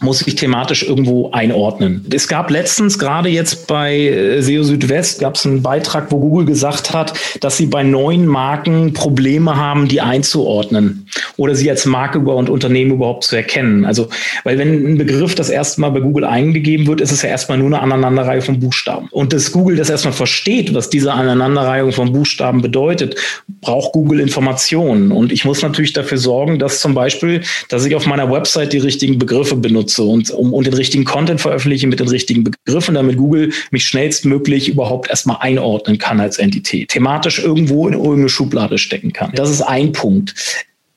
muss 0.01 0.25
ich 0.25 0.35
thematisch 0.35 0.83
irgendwo 0.83 1.31
einordnen. 1.31 2.05
Es 2.11 2.27
gab 2.27 2.49
letztens, 2.49 2.97
gerade 2.97 3.29
jetzt 3.29 3.67
bei 3.67 3.95
äh, 3.95 4.41
SEO 4.41 4.63
Südwest, 4.63 5.19
gab 5.19 5.35
es 5.35 5.45
einen 5.45 5.61
Beitrag, 5.61 6.11
wo 6.11 6.19
Google 6.19 6.45
gesagt 6.45 6.93
hat, 6.93 7.13
dass 7.41 7.57
sie 7.57 7.67
bei 7.67 7.83
neuen 7.83 8.25
Marken 8.25 8.93
Probleme 8.93 9.55
haben, 9.55 9.87
die 9.87 10.01
einzuordnen 10.01 11.07
oder 11.37 11.55
sie 11.55 11.69
als 11.69 11.85
Marke 11.85 12.19
und 12.19 12.49
Unternehmen 12.49 12.91
überhaupt 12.91 13.23
zu 13.23 13.35
erkennen. 13.35 13.85
Also, 13.85 14.09
weil 14.43 14.57
wenn 14.57 14.93
ein 14.93 14.97
Begriff 14.97 15.35
das 15.35 15.49
erste 15.49 15.81
Mal 15.81 15.89
bei 15.89 15.99
Google 15.99 16.25
eingegeben 16.25 16.87
wird, 16.87 16.99
ist 16.99 17.11
es 17.11 17.21
ja 17.21 17.29
erstmal 17.29 17.57
nur 17.57 17.67
eine 17.67 17.81
Aneinanderreihung 17.81 18.41
von 18.41 18.59
Buchstaben. 18.59 19.07
Und 19.11 19.33
dass 19.33 19.51
Google 19.51 19.77
das 19.77 19.89
erstmal 19.89 20.13
versteht, 20.13 20.73
was 20.73 20.89
diese 20.89 21.13
Aneinanderreihung 21.13 21.91
von 21.91 22.11
Buchstaben 22.11 22.61
bedeutet, 22.61 23.15
braucht 23.61 23.93
Google 23.93 24.19
Informationen. 24.19 25.11
Und 25.11 25.31
ich 25.31 25.45
muss 25.45 25.61
natürlich 25.61 25.93
dafür 25.93 26.17
sorgen, 26.17 26.59
dass 26.59 26.79
zum 26.79 26.93
Beispiel, 26.93 27.41
dass 27.69 27.85
ich 27.85 27.95
auf 27.95 28.05
meiner 28.05 28.31
Website 28.31 28.73
die 28.73 28.79
richtigen 28.79 29.19
Begriffe 29.19 29.55
benutze 29.55 29.82
nutze 29.83 30.03
und, 30.03 30.31
um, 30.31 30.53
und 30.53 30.65
den 30.65 30.73
richtigen 30.73 31.05
Content 31.05 31.41
veröffentliche 31.41 31.87
mit 31.87 31.99
den 31.99 32.07
richtigen 32.07 32.43
Begriffen, 32.43 32.95
damit 32.95 33.17
Google 33.17 33.51
mich 33.71 33.85
schnellstmöglich 33.85 34.69
überhaupt 34.69 35.09
erstmal 35.09 35.37
einordnen 35.39 35.97
kann 35.97 36.19
als 36.19 36.37
Entität, 36.37 36.89
thematisch 36.89 37.39
irgendwo 37.39 37.87
in 37.87 37.93
irgendeine 37.93 38.29
Schublade 38.29 38.77
stecken 38.77 39.13
kann. 39.13 39.31
Das 39.35 39.49
ist 39.49 39.61
ein 39.61 39.91
Punkt. 39.91 40.35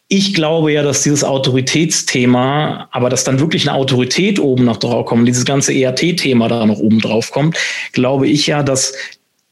Ich 0.09 0.35
glaube 0.35 0.73
ja, 0.73 0.85
dass 0.85 1.03
dieses 1.03 1.25
Autoritätsthema, 1.25 2.89
aber 2.93 3.11
dass 3.11 3.25
dann 3.25 3.41
wirklich 3.41 3.69
eine 3.69 3.77
Autorität 3.77 4.39
oben 4.39 4.65
noch 4.65 4.77
drauf 4.77 5.07
kommt, 5.07 5.27
dieses 5.27 5.45
ganze 5.45 5.75
ERT-Thema 5.75 6.47
da 6.47 6.65
noch 6.65 6.79
oben 6.79 7.01
drauf 7.01 7.33
kommt, 7.33 7.57
glaube 7.93 8.29
ich 8.29 8.47
ja, 8.47 8.63
dass 8.63 8.93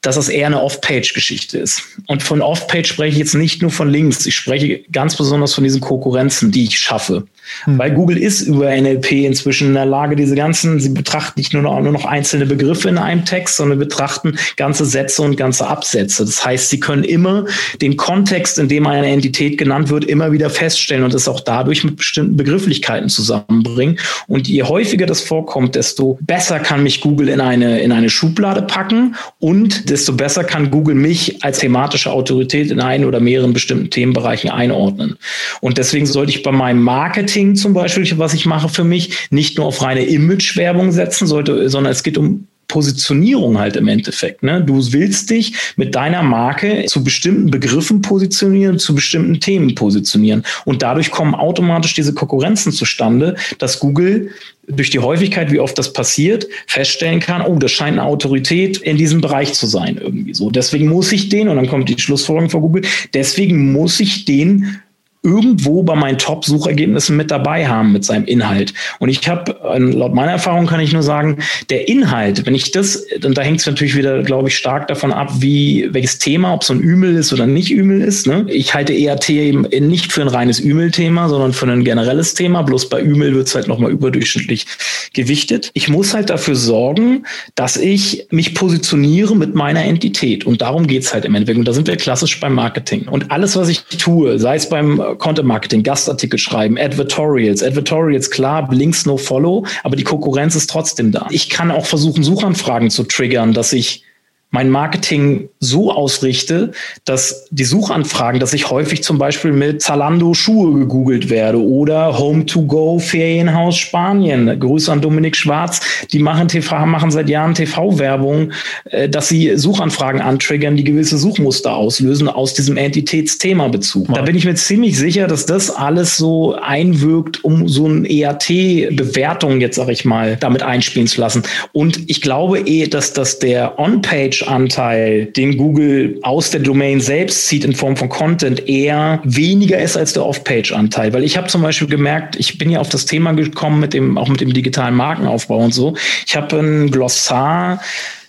dass 0.04 0.16
das 0.16 0.28
eher 0.28 0.48
eine 0.48 0.60
Off-Page-Geschichte 0.60 1.58
ist. 1.58 1.82
Und 2.08 2.22
von 2.22 2.42
Off-Page 2.42 2.86
spreche 2.86 3.12
ich 3.12 3.18
jetzt 3.18 3.34
nicht 3.34 3.62
nur 3.62 3.70
von 3.70 3.88
Links, 3.88 4.26
ich 4.26 4.36
spreche 4.36 4.84
ganz 4.92 5.16
besonders 5.16 5.54
von 5.54 5.64
diesen 5.64 5.80
Konkurrenzen, 5.80 6.52
die 6.52 6.64
ich 6.64 6.78
schaffe. 6.78 7.26
Hm. 7.64 7.78
Weil 7.78 7.92
Google 7.92 8.18
ist 8.18 8.42
über 8.42 8.74
NLP 8.74 9.12
inzwischen 9.12 9.68
in 9.68 9.74
der 9.74 9.86
Lage, 9.86 10.16
diese 10.16 10.34
ganzen, 10.34 10.80
sie 10.80 10.90
betrachten 10.90 11.38
nicht 11.38 11.52
nur 11.52 11.62
noch, 11.62 11.80
nur 11.80 11.92
noch 11.92 12.04
einzelne 12.04 12.46
Begriffe 12.46 12.88
in 12.88 12.98
einem 12.98 13.24
Text, 13.24 13.56
sondern 13.56 13.78
betrachten 13.78 14.38
ganze 14.56 14.84
Sätze 14.84 15.22
und 15.22 15.36
ganze 15.36 15.66
Absätze. 15.66 16.24
Das 16.24 16.44
heißt, 16.44 16.70
sie 16.70 16.80
können 16.80 17.04
immer 17.04 17.44
den 17.80 17.96
Kontext, 17.96 18.58
in 18.58 18.68
dem 18.68 18.86
eine 18.86 19.08
Entität 19.08 19.58
genannt 19.58 19.90
wird, 19.90 20.04
immer 20.04 20.32
wieder 20.32 20.50
feststellen 20.50 21.04
und 21.04 21.14
es 21.14 21.28
auch 21.28 21.40
dadurch 21.40 21.84
mit 21.84 21.96
bestimmten 21.96 22.36
Begrifflichkeiten 22.36 23.08
zusammenbringen. 23.08 23.98
Und 24.26 24.48
je 24.48 24.62
häufiger 24.62 25.06
das 25.06 25.20
vorkommt, 25.20 25.74
desto 25.74 26.18
besser 26.22 26.58
kann 26.60 26.82
mich 26.82 27.00
Google 27.00 27.28
in 27.28 27.40
eine, 27.40 27.80
in 27.80 27.92
eine 27.92 28.10
Schublade 28.10 28.62
packen 28.62 29.16
und 29.38 29.90
desto 29.90 30.12
besser 30.12 30.44
kann 30.44 30.70
Google 30.70 30.94
mich 30.94 31.42
als 31.44 31.58
thematische 31.58 32.10
Autorität 32.10 32.70
in 32.70 32.80
einen 32.80 33.04
oder 33.04 33.20
mehreren 33.20 33.52
bestimmten 33.52 33.90
Themenbereichen 33.90 34.50
einordnen. 34.50 35.16
Und 35.60 35.78
deswegen 35.78 36.06
sollte 36.06 36.30
ich 36.30 36.42
bei 36.42 36.52
meinem 36.52 36.82
Marketing 36.82 37.33
Marketing 37.34 37.56
zum 37.56 37.74
Beispiel, 37.74 38.06
was 38.18 38.32
ich 38.32 38.46
mache 38.46 38.68
für 38.68 38.84
mich, 38.84 39.28
nicht 39.30 39.58
nur 39.58 39.66
auf 39.66 39.82
reine 39.82 40.04
Image-Werbung 40.04 40.92
setzen 40.92 41.26
sollte, 41.26 41.68
sondern 41.68 41.92
es 41.92 42.04
geht 42.04 42.16
um 42.16 42.46
Positionierung 42.68 43.58
halt 43.58 43.76
im 43.76 43.88
Endeffekt. 43.88 44.42
Ne? 44.42 44.62
Du 44.62 44.80
willst 44.92 45.30
dich 45.30 45.52
mit 45.76 45.96
deiner 45.96 46.22
Marke 46.22 46.84
zu 46.86 47.02
bestimmten 47.02 47.50
Begriffen 47.50 48.02
positionieren, 48.02 48.78
zu 48.78 48.94
bestimmten 48.94 49.40
Themen 49.40 49.74
positionieren. 49.74 50.44
Und 50.64 50.82
dadurch 50.82 51.10
kommen 51.10 51.34
automatisch 51.34 51.94
diese 51.94 52.14
Konkurrenzen 52.14 52.72
zustande, 52.72 53.34
dass 53.58 53.80
Google 53.80 54.30
durch 54.66 54.90
die 54.90 55.00
Häufigkeit, 55.00 55.50
wie 55.50 55.60
oft 55.60 55.76
das 55.76 55.92
passiert, 55.92 56.46
feststellen 56.66 57.20
kann, 57.20 57.42
oh, 57.42 57.58
das 57.58 57.72
scheint 57.72 57.98
eine 57.98 58.08
Autorität 58.08 58.78
in 58.78 58.96
diesem 58.96 59.20
Bereich 59.20 59.52
zu 59.54 59.66
sein, 59.66 59.98
irgendwie 60.00 60.34
so. 60.34 60.50
Deswegen 60.50 60.88
muss 60.88 61.12
ich 61.12 61.28
den, 61.28 61.48
und 61.48 61.56
dann 61.56 61.68
kommt 61.68 61.88
die 61.88 62.00
Schlussfolgerung 62.00 62.48
von 62.48 62.62
Google, 62.62 62.82
deswegen 63.12 63.72
muss 63.72 64.00
ich 64.00 64.24
den 64.24 64.80
irgendwo 65.24 65.82
bei 65.82 65.94
meinen 65.94 66.18
Top-Suchergebnissen 66.18 67.16
mit 67.16 67.30
dabei 67.30 67.66
haben 67.66 67.92
mit 67.92 68.04
seinem 68.04 68.26
Inhalt. 68.26 68.74
Und 68.98 69.08
ich 69.08 69.26
habe, 69.26 69.56
ähm, 69.74 69.92
laut 69.92 70.14
meiner 70.14 70.32
Erfahrung 70.32 70.66
kann 70.66 70.80
ich 70.80 70.92
nur 70.92 71.02
sagen, 71.02 71.38
der 71.70 71.88
Inhalt, 71.88 72.46
wenn 72.46 72.54
ich 72.54 72.70
das, 72.70 73.04
und 73.24 73.36
da 73.36 73.42
hängt 73.42 73.60
es 73.60 73.66
natürlich 73.66 73.96
wieder, 73.96 74.22
glaube 74.22 74.48
ich, 74.48 74.56
stark 74.56 74.86
davon 74.88 75.12
ab, 75.12 75.30
wie 75.38 75.88
welches 75.92 76.18
Thema, 76.18 76.52
ob 76.52 76.60
es 76.60 76.68
so 76.68 76.74
ein 76.74 76.82
Ümel 76.82 77.16
ist 77.16 77.32
oder 77.32 77.46
nicht 77.46 77.72
Ümel 77.72 78.02
ist. 78.02 78.26
Ne? 78.26 78.44
Ich 78.48 78.74
halte 78.74 78.92
ERT 78.92 79.30
eben 79.30 79.62
nicht 79.88 80.12
für 80.12 80.20
ein 80.20 80.28
reines 80.28 80.60
Ümel-Thema, 80.60 81.28
sondern 81.28 81.52
für 81.52 81.66
ein 81.66 81.84
generelles 81.84 82.34
Thema. 82.34 82.62
Bloß 82.62 82.90
bei 82.90 83.02
Ümel 83.02 83.34
wird 83.34 83.48
es 83.48 83.54
halt 83.54 83.66
nochmal 83.66 83.90
überdurchschnittlich 83.90 84.66
gewichtet. 85.14 85.70
Ich 85.72 85.88
muss 85.88 86.12
halt 86.12 86.28
dafür 86.28 86.56
sorgen, 86.56 87.24
dass 87.54 87.76
ich 87.76 88.26
mich 88.30 88.54
positioniere 88.54 89.36
mit 89.36 89.54
meiner 89.54 89.84
Entität. 89.84 90.44
Und 90.44 90.60
darum 90.60 90.86
geht 90.86 91.02
es 91.02 91.14
halt 91.14 91.24
im 91.24 91.34
Endeffekt. 91.34 91.58
Und 91.58 91.68
da 91.68 91.72
sind 91.72 91.86
wir 91.86 91.96
klassisch 91.96 92.38
beim 92.40 92.54
Marketing. 92.54 93.08
Und 93.08 93.30
alles, 93.30 93.56
was 93.56 93.68
ich 93.68 93.84
tue, 93.84 94.38
sei 94.38 94.56
es 94.56 94.68
beim 94.68 95.00
Content 95.18 95.46
Marketing, 95.46 95.82
Gastartikel 95.82 96.38
schreiben, 96.38 96.78
Advertorials. 96.78 97.62
Advertorials, 97.62 98.30
klar, 98.30 98.68
Links 98.70 99.06
no 99.06 99.16
follow, 99.16 99.64
aber 99.82 99.96
die 99.96 100.04
Konkurrenz 100.04 100.54
ist 100.54 100.70
trotzdem 100.70 101.12
da. 101.12 101.26
Ich 101.30 101.50
kann 101.50 101.70
auch 101.70 101.86
versuchen, 101.86 102.22
Suchanfragen 102.22 102.90
zu 102.90 103.04
triggern, 103.04 103.52
dass 103.52 103.72
ich 103.72 104.04
mein 104.54 104.70
Marketing 104.70 105.48
so 105.58 105.90
ausrichte, 105.90 106.70
dass 107.04 107.46
die 107.50 107.64
Suchanfragen, 107.64 108.38
dass 108.38 108.54
ich 108.54 108.70
häufig 108.70 109.02
zum 109.02 109.18
Beispiel 109.18 109.50
mit 109.50 109.82
Zalando 109.82 110.32
Schuhe 110.32 110.78
gegoogelt 110.78 111.28
werde 111.28 111.60
oder 111.60 112.16
Home 112.20 112.46
to 112.46 112.62
Go 112.62 113.00
Ferienhaus 113.00 113.76
Spanien. 113.76 114.60
Grüße 114.60 114.92
an 114.92 115.00
Dominik 115.00 115.34
Schwarz. 115.34 115.80
Die 116.12 116.20
machen 116.20 116.46
TV, 116.46 116.86
machen 116.86 117.10
seit 117.10 117.28
Jahren 117.28 117.54
TV-Werbung, 117.54 118.52
äh, 118.84 119.08
dass 119.08 119.28
sie 119.28 119.56
Suchanfragen 119.56 120.20
antriggern, 120.20 120.76
die 120.76 120.84
gewisse 120.84 121.18
Suchmuster 121.18 121.74
auslösen 121.74 122.28
aus 122.28 122.54
diesem 122.54 122.76
Entitätsthema-Bezug. 122.76 124.06
Da 124.14 124.22
bin 124.22 124.36
ich 124.36 124.44
mir 124.44 124.54
ziemlich 124.54 124.96
sicher, 124.96 125.26
dass 125.26 125.46
das 125.46 125.68
alles 125.68 126.16
so 126.16 126.54
einwirkt, 126.54 127.42
um 127.42 127.66
so 127.66 127.88
ein 127.88 128.04
EAT-Bewertung 128.04 129.60
jetzt, 129.60 129.74
sag 129.74 129.88
ich 129.88 130.04
mal, 130.04 130.36
damit 130.38 130.62
einspielen 130.62 131.08
zu 131.08 131.20
lassen. 131.20 131.42
Und 131.72 132.08
ich 132.08 132.20
glaube 132.20 132.60
eh, 132.60 132.86
dass 132.86 133.12
das 133.14 133.40
der 133.40 133.80
On-Page 133.80 134.43
Anteil, 134.48 135.26
den 135.26 135.56
Google 135.56 136.18
aus 136.22 136.50
der 136.50 136.60
Domain 136.60 137.00
selbst 137.00 137.46
zieht 137.48 137.64
in 137.64 137.74
Form 137.74 137.96
von 137.96 138.08
Content, 138.08 138.68
eher 138.68 139.20
weniger 139.24 139.78
ist 139.78 139.96
als 139.96 140.12
der 140.12 140.24
Off-Page-Anteil. 140.24 141.12
Weil 141.12 141.24
ich 141.24 141.36
habe 141.36 141.48
zum 141.48 141.62
Beispiel 141.62 141.88
gemerkt, 141.88 142.36
ich 142.36 142.58
bin 142.58 142.70
ja 142.70 142.80
auf 142.80 142.88
das 142.88 143.06
Thema 143.06 143.32
gekommen 143.32 143.80
mit 143.80 143.94
dem, 143.94 144.18
auch 144.18 144.28
mit 144.28 144.40
dem 144.40 144.52
digitalen 144.52 144.94
Markenaufbau 144.94 145.58
und 145.58 145.74
so. 145.74 145.94
Ich 146.26 146.36
habe 146.36 146.58
ein 146.58 146.90
Glossar 146.90 147.80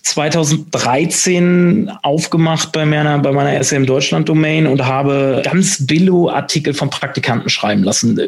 2013 0.05 1.91
aufgemacht 2.03 2.71
bei 2.71 2.85
meiner, 2.85 3.17
bei 3.17 3.31
meiner 3.31 3.61
SM 3.61 3.85
Deutschland 3.85 4.29
Domain 4.29 4.67
und 4.67 4.85
habe 4.85 5.41
ganz 5.43 5.87
billo 5.87 6.29
Artikel 6.29 6.75
von 6.75 6.91
Praktikanten 6.91 7.49
schreiben 7.49 7.83
lassen. 7.83 8.21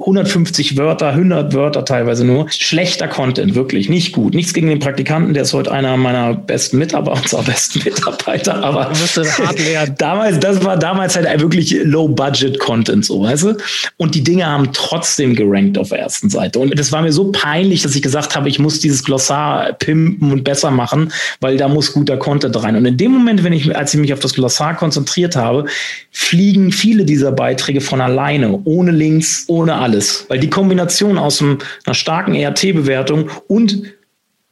150 0.00 0.78
Wörter, 0.78 1.08
100 1.08 1.52
Wörter 1.52 1.84
teilweise 1.84 2.24
nur. 2.24 2.46
Schlechter 2.50 3.06
Content, 3.06 3.54
wirklich 3.54 3.90
nicht 3.90 4.12
gut. 4.12 4.32
Nichts 4.32 4.54
gegen 4.54 4.68
den 4.68 4.78
Praktikanten, 4.78 5.34
der 5.34 5.42
ist 5.42 5.52
heute 5.52 5.72
einer 5.72 5.98
meiner 5.98 6.32
besten 6.32 6.78
Mitarbeiter, 6.78 7.20
unserer 7.20 7.42
besten 7.42 7.82
Mitarbeiter, 7.84 8.64
aber 8.64 8.90
damals, 9.98 10.40
das 10.40 10.64
war 10.64 10.78
damals 10.78 11.16
halt 11.16 11.28
wirklich 11.38 11.76
Low-Budget-Content, 11.84 13.04
so, 13.04 13.22
weißt 13.22 13.42
du? 13.42 13.56
Und 13.98 14.14
die 14.14 14.24
Dinge 14.24 14.46
haben 14.46 14.72
trotzdem 14.72 15.34
gerankt 15.36 15.76
auf 15.76 15.90
der 15.90 15.98
ersten 15.98 16.30
Seite. 16.30 16.60
Und 16.60 16.78
das 16.78 16.92
war 16.92 17.02
mir 17.02 17.12
so 17.12 17.30
peinlich, 17.30 17.82
dass 17.82 17.94
ich 17.94 18.00
gesagt 18.00 18.34
habe, 18.34 18.48
ich 18.48 18.58
muss 18.58 18.80
dieses 18.80 19.04
Glossar 19.04 19.74
pimpen 19.74 20.32
und 20.32 20.44
besser 20.44 20.70
machen 20.70 20.93
machen, 20.94 21.12
weil 21.40 21.56
da 21.56 21.68
muss 21.68 21.92
guter 21.92 22.16
Content 22.16 22.62
rein. 22.62 22.76
Und 22.76 22.86
in 22.86 22.96
dem 22.96 23.12
Moment, 23.12 23.44
wenn 23.44 23.52
ich, 23.52 23.74
als 23.76 23.94
ich 23.94 24.00
mich 24.00 24.12
auf 24.12 24.20
das 24.20 24.34
Glossar 24.34 24.76
konzentriert 24.76 25.36
habe, 25.36 25.66
fliegen 26.10 26.72
viele 26.72 27.04
dieser 27.04 27.32
Beiträge 27.32 27.80
von 27.80 28.00
alleine, 28.00 28.60
ohne 28.64 28.90
Links, 28.90 29.44
ohne 29.48 29.74
alles. 29.74 30.26
Weil 30.28 30.38
die 30.38 30.50
Kombination 30.50 31.18
aus 31.18 31.42
einer 31.42 31.94
starken 31.94 32.34
ERT-Bewertung 32.34 33.30
und 33.48 33.82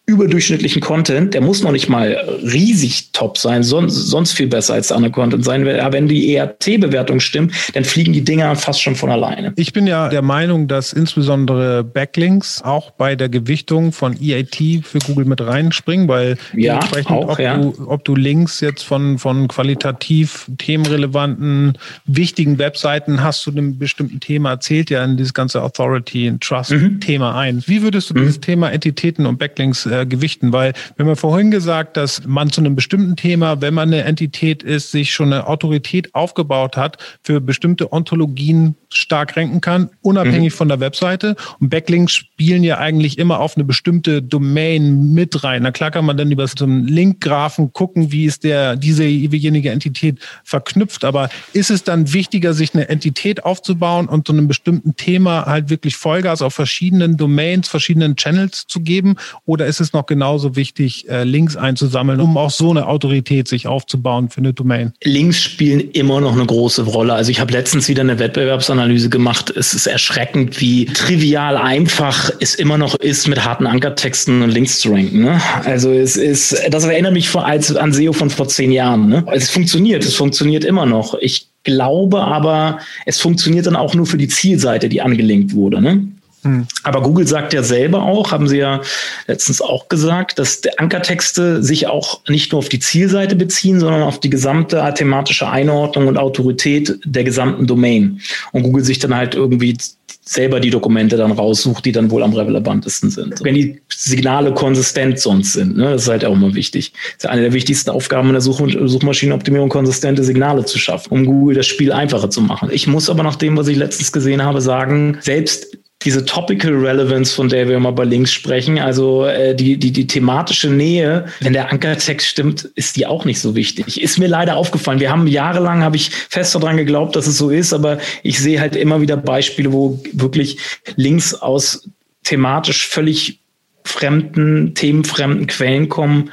überdurchschnittlichen 0.05 0.83
Content, 0.83 1.33
der 1.33 1.41
muss 1.41 1.63
noch 1.63 1.71
nicht 1.71 1.89
mal 1.89 2.39
riesig 2.43 3.13
top 3.13 3.39
sein, 3.39 3.63
sonst, 3.63 3.95
sonst 3.95 4.33
viel 4.33 4.49
besser 4.49 4.75
als 4.75 4.89
der 4.89 4.97
andere 4.97 5.13
Content 5.13 5.45
sein. 5.45 5.67
Aber 5.81 5.93
wenn 5.93 6.09
die 6.09 6.35
ERT-Bewertung 6.35 7.21
stimmt, 7.21 7.55
dann 7.75 7.85
fliegen 7.85 8.13
die 8.13 8.23
Dinger 8.25 8.57
fast 8.57 8.83
schon 8.83 8.97
von 8.97 9.11
alleine. 9.11 9.53
Ich 9.55 9.73
bin 9.73 9.87
ja 9.87 10.09
der 10.09 10.23
Meinung, 10.23 10.67
dass 10.67 10.93
insbesondere 10.93 11.85
Backlinks 11.85 12.63
auch 12.63 12.91
bei 12.91 13.15
der 13.15 13.29
Gewichtung 13.29 13.93
von 13.93 14.17
EAT 14.21 14.57
für 14.83 14.99
Google 15.07 15.25
mit 15.25 15.41
reinspringen, 15.41 16.09
weil 16.09 16.37
ja, 16.53 16.81
auch, 17.05 17.29
ob, 17.29 17.39
ja. 17.39 17.57
du, 17.57 17.73
ob 17.87 18.05
du 18.05 18.17
Links 18.17 18.61
jetzt 18.61 18.83
von, 18.83 19.19
von 19.19 19.47
qualitativ 19.47 20.51
themenrelevanten, 20.59 21.79
wichtigen 22.07 22.59
Webseiten 22.59 23.23
hast 23.23 23.43
zu 23.43 23.53
einem 23.53 23.79
bestimmten 23.79 24.19
Thema, 24.19 24.59
zählt 24.59 24.91
ja 24.91 25.05
in 25.05 25.17
dieses 25.17 25.33
ganze 25.33 25.63
Authority- 25.63 26.29
und 26.29 26.43
Trust-Thema 26.43 27.31
mhm. 27.31 27.39
ein. 27.39 27.63
Wie 27.67 27.83
würdest 27.83 28.11
du 28.11 28.15
mhm. 28.15 28.19
dieses 28.19 28.41
Thema 28.41 28.71
Entitäten 28.71 29.27
und 29.27 29.39
Backlinks 29.39 29.87
äh, 29.93 30.07
gewichten? 30.07 30.53
Weil 30.53 30.73
wir 30.97 31.05
haben 31.05 31.11
ja 31.11 31.15
vorhin 31.15 31.51
gesagt, 31.51 31.97
dass 31.97 32.25
man 32.27 32.51
zu 32.51 32.61
einem 32.61 32.75
bestimmten 32.75 33.17
Thema, 33.17 33.61
wenn 33.61 33.75
man 33.75 33.89
eine 33.89 34.05
Entität 34.05 34.63
ist, 34.63 34.91
sich 34.91 35.13
schon 35.13 35.33
eine 35.33 35.47
Autorität 35.47 36.15
aufgebaut 36.15 36.77
hat, 36.77 36.99
für 37.23 37.41
bestimmte 37.41 37.93
Ontologien 37.93 38.77
stark 38.95 39.37
ranken 39.37 39.61
kann, 39.61 39.91
unabhängig 40.01 40.53
mhm. 40.53 40.57
von 40.57 40.69
der 40.69 40.81
Webseite. 40.81 41.37
Und 41.61 41.71
Backlinks 41.71 42.13
spielen 42.13 42.65
ja 42.65 42.79
eigentlich 42.79 43.19
immer 43.19 43.41
auf 43.41 43.57
eine 43.57 43.65
bestimmte 43.65 44.23
Domain 44.23 45.13
mit 45.13 45.45
rein. 45.45 45.63
Na 45.63 45.71
klar 45.71 45.91
kann 45.91 46.05
man 46.05 46.17
dann 46.17 46.31
über 46.31 46.47
so 46.47 46.65
einen 46.65 46.87
Linkgraphen 46.87 47.73
gucken, 47.73 48.13
wie 48.13 48.25
ist 48.25 48.45
der, 48.45 48.77
diesejenige 48.77 49.71
Entität 49.71 50.19
verknüpft. 50.45 51.05
Aber 51.05 51.29
ist 51.53 51.71
es 51.71 51.85
dann 51.85 52.13
wichtiger, 52.13 52.55
sich 52.55 52.75
eine 52.75 52.89
Entität 52.89 53.45
aufzubauen 53.45 54.09
und 54.09 54.27
zu 54.27 54.33
einem 54.33 54.49
bestimmten 54.49 54.97
Thema 54.97 55.47
halt 55.47 55.71
wirklich 55.71 55.97
Vollgas 55.97 56.43
auf 56.43 56.55
verschiedenen 56.55 57.17
Domains, 57.17 57.69
verschiedenen 57.69 58.17
Channels 58.17 58.67
zu 58.67 58.81
geben? 58.81 59.17
Oder 59.45 59.67
ist 59.67 59.81
es 59.83 59.93
noch 59.93 60.07
genauso 60.07 60.57
wichtig, 60.57 61.09
äh, 61.09 61.25
Links 61.25 61.57
einzusammeln, 61.57 62.21
um 62.21 62.37
auch 62.37 62.51
so 62.51 62.71
eine 62.71 62.87
Autorität 62.87 63.49
sich 63.49 63.67
aufzubauen 63.67 64.31
für 64.31 64.39
eine 64.39 64.53
Domain? 64.53 64.93
Links 65.03 65.43
spielen 65.43 65.91
immer 65.93 66.21
noch 66.21 66.33
eine 66.33 66.47
große 66.47 66.83
Rolle. 66.83 67.15
Also 67.15 67.31
ich 67.31 67.41
habe 67.41 67.53
letztens 67.53 67.89
wieder 67.89 68.03
eine 68.03 68.19
Wettbewerbsanalyse 68.19 69.11
gemacht. 69.11 69.53
Es 69.55 69.75
ist 69.75 69.87
erschreckend, 69.87 70.61
wie 70.61 70.87
trivial 70.87 71.57
einfach 71.57 72.31
es 72.41 72.55
immer 72.55 72.79
noch 72.79 72.95
ist, 72.97 73.29
mit 73.29 73.45
harten 73.45 73.67
Ankertexten 73.67 74.43
und 74.43 74.51
Links 74.51 74.81
zu 74.81 74.93
ranken. 74.93 75.23
Ne? 75.23 75.41
Also 75.65 75.91
es 75.91 76.17
ist, 76.17 76.57
das 76.71 76.85
erinnert 76.85 77.13
mich 77.13 77.29
vor, 77.29 77.45
als 77.45 77.75
an 77.75 77.93
SEO 77.93 78.13
von 78.13 78.31
vor 78.31 78.49
zehn 78.49 78.73
Jahren. 78.73 79.09
Ne? 79.09 79.25
Es 79.33 79.51
funktioniert, 79.51 80.05
es 80.05 80.15
funktioniert 80.15 80.65
immer 80.65 80.87
noch. 80.87 81.15
Ich 81.21 81.49
glaube 81.65 82.23
aber, 82.23 82.79
es 83.07 83.21
funktioniert 83.21 83.67
dann 83.67 83.77
auch 83.77 83.95
nur 83.95 84.07
für 84.07 84.19
die 84.19 84.29
Zielseite, 84.29 84.89
die 84.89 85.03
angelinkt 85.03 85.55
wurde. 85.55 85.81
Ne? 85.81 86.09
Hm. 86.43 86.67
Aber 86.83 87.03
Google 87.03 87.27
sagt 87.27 87.53
ja 87.53 87.63
selber 87.63 88.03
auch, 88.03 88.33
haben 88.33 88.49
sie 88.49 88.59
ja 88.59 88.81
letztens 89.27 89.61
auch 89.61 89.89
gesagt, 89.89 90.39
dass 90.39 90.61
Ankertexte 90.77 91.63
sich 91.63 91.87
auch 91.87 92.21
nicht 92.29 92.53
nur 92.53 92.59
auf 92.59 92.69
die 92.69 92.81
Zielseite 92.81 93.37
beziehen, 93.37 93.79
sondern 93.79 94.03
auf 94.03 94.19
die 94.19 94.31
gesamte 94.31 94.93
thematische 94.97 95.49
Einordnung 95.49 96.09
und 96.09 96.19
Autorität 96.19 96.99
der 97.05 97.25
gesamten 97.25 97.67
Domain. 97.67 98.21
Und 98.51 98.65
Google 98.65 98.85
sich 98.85 98.99
dann 98.99 99.15
halt 99.15 99.35
irgendwie 99.35 99.77
selber 100.25 100.61
die 100.61 100.71
Dokumente 100.71 101.17
dann 101.17 101.33
raussucht, 101.33 101.85
die 101.85 101.93
dann 101.93 102.11
wohl 102.11 102.23
am 102.23 102.33
relevantesten 102.33 103.11
sind. 103.11 103.43
Wenn 103.43 103.55
die 103.55 103.81
Signale 103.89 104.55
konsistent 104.55 105.19
sonst 105.19 105.55
sind, 105.55 105.77
ne, 105.77 105.91
das 105.91 106.03
ist 106.03 106.09
halt 106.09 106.25
auch 106.25 106.35
immer 106.35 106.55
wichtig. 106.55 106.93
Das 107.17 107.25
ist 107.25 107.31
eine 107.31 107.43
der 107.43 107.53
wichtigsten 107.53 107.91
Aufgaben 107.91 108.29
in 108.29 108.35
der 108.35 108.41
Such 108.41 108.63
Suchmaschinenoptimierung, 108.85 109.69
konsistente 109.69 110.23
Signale 110.23 110.65
zu 110.65 110.79
schaffen, 110.79 111.13
um 111.13 111.27
Google 111.27 111.57
das 111.57 111.67
Spiel 111.67 111.93
einfacher 111.93 112.31
zu 112.31 112.41
machen. 112.41 112.71
Ich 112.73 112.87
muss 112.87 113.11
aber 113.11 113.25
nach 113.25 113.35
dem, 113.35 113.57
was 113.57 113.67
ich 113.67 113.77
letztens 113.77 114.13
gesehen 114.13 114.45
habe, 114.45 114.61
sagen, 114.61 115.19
selbst 115.21 115.72
diese 116.05 116.25
Topical 116.25 116.73
Relevance, 116.73 117.35
von 117.35 117.49
der 117.49 117.69
wir 117.69 117.77
immer 117.77 117.93
bei 117.93 118.05
Links 118.05 118.33
sprechen, 118.33 118.79
also 118.79 119.25
äh, 119.27 119.55
die, 119.55 119.77
die, 119.77 119.93
die 119.93 120.07
thematische 120.07 120.71
Nähe, 120.71 121.27
wenn 121.41 121.53
der 121.53 121.71
Ankertext 121.71 122.27
stimmt, 122.27 122.65
ist 122.75 122.97
die 122.97 123.07
auch 123.07 123.25
nicht 123.25 123.41
so 123.41 123.55
wichtig. 123.55 124.01
Ist 124.03 124.19
mir 124.19 124.29
leider 124.29 124.57
aufgefallen. 124.57 125.01
Wir 125.01 125.11
haben 125.11 125.27
jahrelang, 125.27 125.83
habe 125.83 125.97
ich 125.97 126.11
fest 126.11 126.55
daran 126.55 126.77
geglaubt, 126.77 127.17
dass 127.17 127.27
es 127.27 127.39
so 127.39 127.51
ist, 127.51 127.73
aber 127.73 127.99
ich 128.23 128.39
sehe 128.39 128.61
halt 128.61 128.77
immer 128.77 129.01
wieder 129.01 129.17
Beispiele, 129.17 129.73
wo 129.73 130.01
wirklich 130.13 130.59
Links 130.97 131.35
aus 131.35 131.89
thematisch 132.25 132.87
völlig 132.87 133.41
fremden, 133.85 134.75
themenfremden 134.75 135.47
Quellen 135.47 135.89
kommen, 135.89 136.31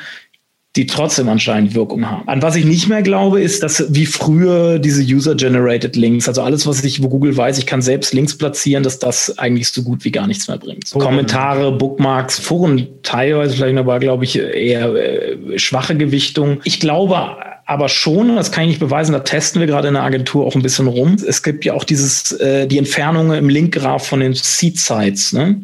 die 0.80 0.86
trotzdem 0.86 1.28
anscheinend 1.28 1.76
Wirkung 1.76 2.10
haben. 2.10 2.26
An 2.26 2.42
was 2.42 2.56
ich 2.56 2.64
nicht 2.64 2.88
mehr 2.88 3.02
glaube, 3.02 3.42
ist, 3.42 3.64
dass 3.64 3.94
wie 3.94 4.06
früher 4.06 4.80
diese 4.80 5.02
User-Generated 5.04 5.98
Links, 5.98 6.30
also 6.30 6.42
alles, 6.42 6.66
was 6.66 6.82
ich, 6.86 7.04
wo 7.04 7.10
Google 7.10 7.36
weiß, 7.36 7.58
ich 7.58 7.66
kann 7.66 7.82
selbst 7.82 8.14
Links 8.14 8.38
platzieren, 8.38 8.82
dass 8.82 8.98
das 8.98 9.38
eigentlich 9.38 9.68
so 9.68 9.84
gut 9.84 10.06
wie 10.06 10.12
gar 10.12 10.26
nichts 10.26 10.48
mehr 10.48 10.58
bringt. 10.58 10.90
Oh, 10.94 11.00
Kommentare, 11.00 11.74
Bookmarks, 11.74 12.40
Foren 12.40 12.88
teilweise 13.04 13.58
vielleicht 13.58 13.78
aber, 13.78 14.00
glaube 14.00 14.24
ich, 14.24 14.40
eher 14.40 14.96
äh, 14.96 15.60
schwache 15.60 15.98
Gewichtung. 15.98 16.62
Ich 16.64 16.80
glaube 16.80 17.36
aber 17.66 17.90
schon, 17.90 18.38
das 18.38 18.52
kann 18.52 18.64
ich 18.64 18.70
nicht 18.70 18.80
beweisen, 18.80 19.12
da 19.12 19.20
testen 19.20 19.60
wir 19.60 19.68
gerade 19.68 19.90
in 19.90 19.96
der 19.96 20.04
Agentur 20.04 20.48
auch 20.48 20.56
ein 20.56 20.62
bisschen 20.62 20.88
rum. 20.88 21.18
Es 21.28 21.44
gibt 21.44 21.66
ja 21.66 21.74
auch 21.74 21.84
dieses, 21.84 22.32
äh, 22.32 22.68
die 22.68 22.78
Entfernungen 22.78 23.38
im 23.38 23.50
Linkgraph 23.50 24.08
von 24.08 24.22
den 24.22 24.34
Seed-Sites. 24.34 25.34
Ne? 25.34 25.62